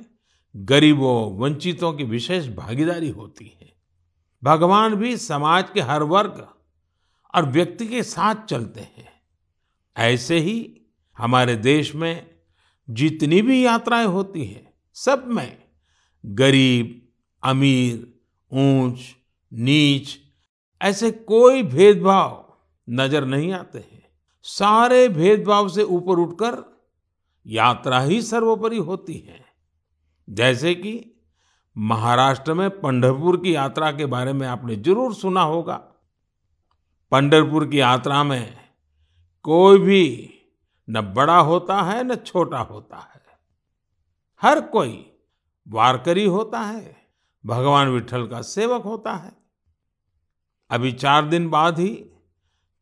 गरीबों, 0.57 1.39
वंचितों 1.39 1.93
की 1.93 2.05
विशेष 2.05 2.49
भागीदारी 2.49 3.11
होती 3.11 3.57
है। 3.61 3.66
भगवान 4.45 4.95
भी 4.95 5.17
समाज 5.17 5.71
के 5.75 5.81
हर 5.81 6.03
वर्ग 6.03 6.49
और 7.35 7.47
व्यक्ति 7.47 7.87
के 7.87 8.03
साथ 8.03 8.35
चलते 8.35 8.81
हैं। 8.81 9.09
ऐसे 9.97 10.39
ही 10.39 10.81
हमारे 11.19 11.57
देश 11.57 11.95
में 11.95 12.31
जितनी 12.91 13.43
भी 13.43 13.67
यात्राएँ 13.67 14.07
होती 14.07 14.45
हैं, 14.45 14.75
सब 14.95 15.27
में 15.27 15.59
गरीब, 16.27 17.09
अमीर, 17.43 18.21
ऊंच, 18.53 19.17
नीच, 19.53 20.19
ऐसे 20.83 21.11
कोई 21.11 21.63
भेदभाव 21.63 22.57
नज़र 22.91 23.25
नहीं 23.25 23.53
आते 23.53 23.79
हैं। 23.79 24.05
सारे 24.43 25.09
भेदभाव 25.09 25.69
से 25.69 25.83
ऊपर 25.83 26.19
उठकर 26.19 26.85
यात्रा 27.47 28.01
ही 28.01 28.23
सर्वोपरि 28.23 28.77
होती 28.77 29.15
है। 29.15 29.45
जैसे 30.31 30.75
कि 30.75 31.16
महाराष्ट्र 31.77 32.55
में 32.55 32.81
पंढरपुर 32.81 33.37
की 33.37 33.55
यात्रा 33.55 33.93
के 33.93 34.07
बारे 34.07 34.33
में 34.33 34.47
आपने 34.49 34.77
ज़रूर 34.77 35.15
सुना 35.15 35.43
होगा। 35.43 35.77
पंढरपुर 37.13 37.67
की 37.67 37.81
यात्रा 37.81 38.25
में 38.25 38.59
कोई 39.45 39.79
भी 39.79 40.33
न 40.91 41.01
बड़ा 41.01 41.39
होता 41.39 41.81
है, 41.83 42.05
न 42.05 42.15
छोटा 42.15 42.59
होता 42.59 42.97
है। 42.97 43.21
हर 44.43 44.61
कोई 44.61 45.13
वारकरी 45.69 46.25
होता 46.25 46.61
है, 46.61 46.97
भगवान 47.45 47.89
विठल 47.89 48.27
का 48.27 48.43
सेवक 48.43 48.83
होता 48.83 49.13
है। 49.13 49.33
अभी 50.71 50.93
चार 50.93 51.25
दिन 51.25 51.51
बाद 51.51 51.79
ही 51.79 52.11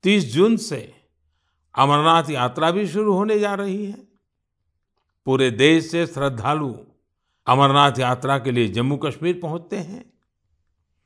30 0.04 0.32
जून 0.34 0.56
से 0.56 0.94
अमरनाथ 1.74 2.30
यात्रा 2.30 2.70
भी 2.70 2.86
शुरू 2.88 3.14
होने 3.14 3.38
जा 3.38 3.54
रही 3.54 3.84
है। 3.86 4.08
पूरे 5.26 5.50
देश 5.50 5.90
से 5.90 6.06
श्रद्धालु 6.06 6.74
अमरनाथ 7.46 7.98
यात्रा 7.98 8.38
के 8.38 8.50
लिए 8.50 8.68
जम्मू 8.68 8.96
कश्मीर 8.96 9.38
पहुँचते 9.42 9.76
हैं। 9.76 10.04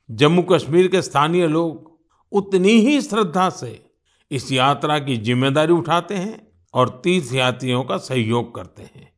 जम्मू 0.09 0.41
कश्मीर 0.43 0.87
के 0.87 1.01
स्थानीय 1.01 1.47
लोग 1.47 1.97
उतनी 2.31 2.71
ही 2.71 3.01
श्रद्धा 3.01 3.49
से 3.49 3.89
इस 4.31 4.51
यात्रा 4.51 4.99
की 4.99 5.17
ज़िम्मेदारी 5.17 5.73
उठाते 5.73 6.15
हैं 6.15 6.47
और 6.73 6.89
तीर्थयात्रियों 7.03 7.83
का 7.83 7.97
सहयोग 7.97 8.53
करते 8.55 8.83
हैं। 8.83 9.11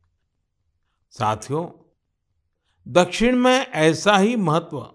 साथियों, 1.12 1.66
दक्षिण 2.86 3.36
में 3.36 3.66
ऐसा 3.66 4.16
ही 4.16 4.36
महत्व 4.36 4.86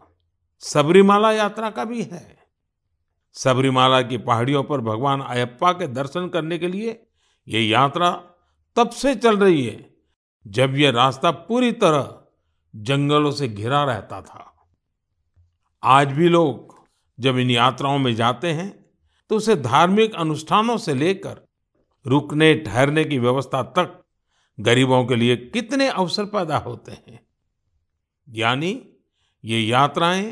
सबरीमाला 0.63 1.31
यात्रा 1.31 1.69
का 1.69 1.85
भी 1.85 2.01
है। 2.03 2.37
सबरीमाला 3.35 4.01
की 4.01 4.17
पहाड़ियों 4.17 4.63
पर 4.63 4.81
भगवान 4.81 5.21
अयप्पा 5.21 5.71
के 5.71 5.87
दर्शन 5.87 6.27
करने 6.29 6.57
के 6.57 6.67
लिए 6.67 6.99
ये 7.47 7.61
यात्रा 7.61 8.09
तब 8.77 8.89
से 8.89 9.15
चल 9.15 9.37
रही 9.37 9.65
है 9.65 9.89
जब 10.45 10.75
ये 10.75 10.91
रास्ता 10.91 11.31
पूरी 11.31 11.71
तरह 11.71 12.01
जंगलों 12.77 13.31
से 13.31 13.47
घिरा 13.47 13.83
रहता 13.83 14.21
था। 14.21 14.67
आज 15.83 16.11
भी 16.11 16.29
लोग 16.29 16.75
जब 17.19 17.37
इन 17.37 17.49
यात्राओं 17.49 17.97
में 17.99 18.15
जाते 18.15 18.51
हैं 18.51 18.85
तो 19.29 19.35
उसे 19.35 19.55
धार्मिक 19.55 20.15
अनुष्ठानों 20.15 20.77
से 20.77 20.93
लेकर 20.93 21.47
रुकने, 22.05 22.55
ठहरने 22.55 23.03
की 23.05 23.19
व्यवस्था 23.19 23.63
तक 23.63 24.03
गरीबों 24.59 25.05
के 25.05 25.15
लिए 25.15 25.35
कितने 25.35 25.87
अवसर 25.87 26.25
पैदा 26.25 26.57
होते 26.57 26.91
हैं। 26.91 27.19
यानी 28.27 28.89
ये 29.43 29.59
यात्राएँ 29.61 30.31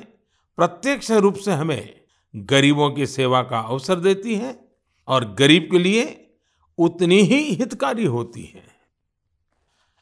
प्रत्यक्ष 0.58 1.12
रूप 1.12 1.36
से 1.36 1.52
हमें 1.52 2.02
गरीबों 2.36 2.90
की 2.92 3.06
सेवा 3.06 3.42
का 3.42 3.60
अवसर 3.60 3.96
देती 3.96 4.36
हैं 4.36 4.66
और 5.08 5.34
गरीब 5.34 5.68
के 5.72 5.80
लिए 5.80 6.34
उतनी 6.78 7.22
ही 7.22 7.44
हितकारी 7.44 8.06
होती 8.06 8.44
हैं। 8.44 8.68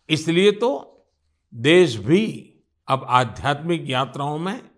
इसलिए 0.09 0.51
तो 0.51 0.92
देश 1.55 1.95
भी 1.95 2.53
अब 2.87 3.05
आध्यात्मिक 3.09 3.89
यात्राओं 3.89 4.39
में 4.39 4.69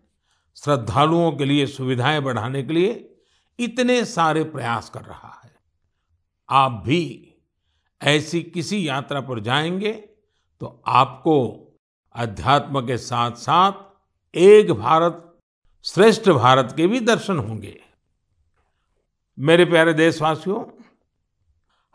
श्रद्धालुओं 0.55 1.31
के 1.31 1.45
लिए 1.45 1.67
सुविधाएँ 1.67 2.21
बढ़ाने 2.21 2.63
के 2.63 2.73
लिए 2.73 3.15
इतने 3.59 4.05
सारे 4.05 4.43
प्रयास 4.43 4.89
कर 4.89 5.01
रहा 5.01 5.41
है। 5.43 5.55
आप 6.49 6.71
भी 6.71 7.33
ऐसी 8.03 8.43
किसी 8.43 8.87
यात्रा 8.87 9.21
पर 9.21 9.39
जाएँगे 9.39 9.91
तो 10.59 10.83
आपको 10.87 11.67
अध्यात्म 12.15 12.81
के 12.81 12.97
साथ 12.97 13.31
साथ 13.31 13.71
एक 14.37 14.71
भारत, 14.71 15.37
श्रेष्ठ 15.83 16.29
भारत 16.29 16.73
के 16.77 16.87
भी 16.87 16.99
दर्शन 16.99 17.37
होंगे। 17.37 17.81
मेरे 19.39 19.65
प्यारे 19.65 19.93
देशवासियों, 19.93 20.83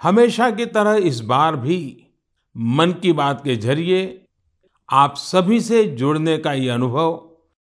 हमेशा 0.03 0.51
की 0.51 0.67
तरह 0.67 0.95
इस 0.95 1.21
बार 1.21 1.57
भी 1.57 2.07
मन 2.57 2.93
की 2.93 3.13
बात 3.13 3.45
के 3.45 3.57
ज़रिए 3.57 4.20
आप 4.93 5.15
सभी 5.17 5.61
से 5.61 5.85
जुड़ने 5.85 6.39
का 6.39 6.53
ये 6.53 6.69
अनुभव 6.69 7.31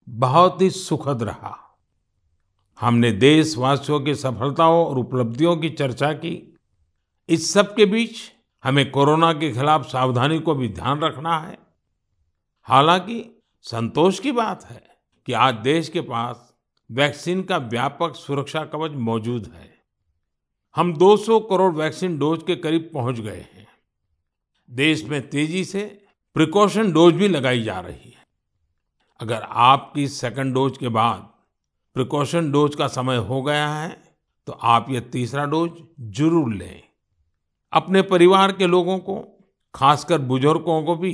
बहुत 0.09 0.63
ही 0.63 0.71
सुखद 0.71 1.23
रहा। 1.23 1.79
हमने 2.81 3.13
देशवासियों 3.13 4.01
की 4.01 4.15
सफलताओं 4.15 4.87
और 4.87 4.99
उपलब्धियों 4.99 5.57
की 5.57 5.71
चर्चा 5.71 6.13
की। 6.13 6.57
इस 7.29 7.53
सब 7.53 7.75
के 7.75 7.87
बीच 7.87 8.17
हमें 8.65 8.91
कोरोना 8.91 9.33
के 9.33 9.53
खिलाफ 9.53 9.87
सावधानी 9.87 10.39
को 10.39 10.55
भी 10.55 10.69
ध्यान 10.69 11.01
रखना 11.01 11.39
है। 11.39 11.59
हालाँकि 12.63 13.43
संतोष 13.63 14.19
की 14.19 14.33
बात 14.33 14.65
है 14.65 14.83
कि 15.27 15.33
आज 15.33 15.55
देश 15.55 15.89
के 15.89 16.01
पास 16.01 16.55
वैक्सीन 16.91 17.43
का 17.43 17.57
व्यापक 17.57 18.17
सुरक्षा 18.17 18.65
कवच 18.65 18.91
मौजूद 18.91 19.53
है। 19.55 19.75
हम 20.77 20.97
200 20.97 21.41
करोड़ 21.41 21.75
वैक्सीन 21.75 22.19
डोज 22.19 22.43
के 22.47 22.57
करीब 22.57 22.91
पहुँच 22.95 23.21
गए 23.21 23.47
हैं। 23.55 23.69
देश 24.71 25.05
में 25.05 25.31
तेज़ी 25.31 25.65
से 25.65 26.00
प्रिकॉशन 26.37 26.93
डोज 26.93 27.15
भी 27.15 27.29
लगाई 27.29 27.63
जा 27.63 27.79
रही 27.81 28.11
है। 28.11 28.25
अगर 29.21 29.43
आपकी 29.43 30.07
सेकंड 30.09 30.55
डोज 30.55 30.77
के 30.79 30.89
बाद 30.91 31.29
प्रिकॉशन 31.97 32.51
डोज 32.53 32.75
का 32.75 32.87
समय 32.89 33.17
हो 33.19 33.43
गया 33.43 33.69
है 33.69 33.89
तो 34.49 34.53
आप 34.53 34.87
ये 34.91 35.01
तीसरा 35.13 35.45
डोज 35.47 35.71
ज़रूर 36.17 36.53
लें। 36.55 36.83
अपने 37.73 38.03
परिवार 38.05 38.53
के 38.53 38.67
लोगों 38.67 38.99
को, 38.99 39.17
खासकर 39.75 40.19
बुज़ुर्गों 40.21 40.83
को 40.83 40.97
भी 40.97 41.13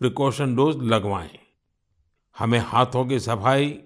प्रिकॉशन 0.00 0.54
डोज 0.56 0.82
लगवाएँ। 0.84 1.38
हमें 2.36 2.58
हाथों 2.58 3.04
की 3.06 3.18
सफ़ाई 3.20 3.78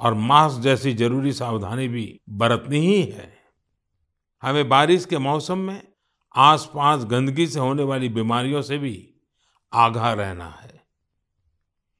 और 0.00 0.14
मास्क 0.14 0.60
जैसी 0.62 0.92
ज़रूरी 0.94 1.32
सावधानी 1.32 1.88
भी 1.88 2.06
बरतनी 2.32 2.78
ही 2.78 3.00
है। 3.02 3.32
हमें 4.42 4.68
बारिश 4.68 5.04
के 5.04 5.18
मौसम 5.20 5.58
में 5.60 5.82
आसपास 6.34 7.04
गंदगी 7.06 7.46
से 7.46 7.60
होने 7.60 7.82
वाली 7.84 8.08
बीमारियों 8.10 8.62
से 8.62 8.78
भी 8.78 8.94
आगाह 9.74 10.12
रहना 10.12 10.48
है। 10.48 10.86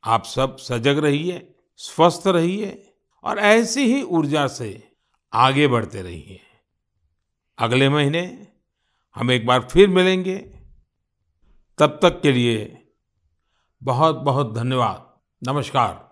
आप 0.05 0.25
सब 0.25 0.57
सजग 0.57 0.99
रहिए, 0.99 1.55
स्वस्थ 1.77 2.23
रहिए 2.27 2.95
और 3.23 3.39
ऐसी 3.39 3.95
ही 3.95 4.03
ऊर्जा 4.03 4.47
से 4.47 4.93
आगे 5.33 5.69
बढ़ते 5.69 6.03
रहिए। 6.03 6.41
अगले 7.59 7.89
महीने 7.89 8.49
हम 9.15 9.31
एक 9.31 9.47
बार 9.47 9.69
फिर 9.73 9.89
मिलेंगे। 9.89 10.39
तब 11.79 11.99
तक 12.03 12.21
के 12.21 12.33
लिए 12.33 12.89
बहुत 13.83 14.17
बहुत 14.17 14.55
धन्यवाद। 14.55 15.21
नमस्कार। 15.49 16.04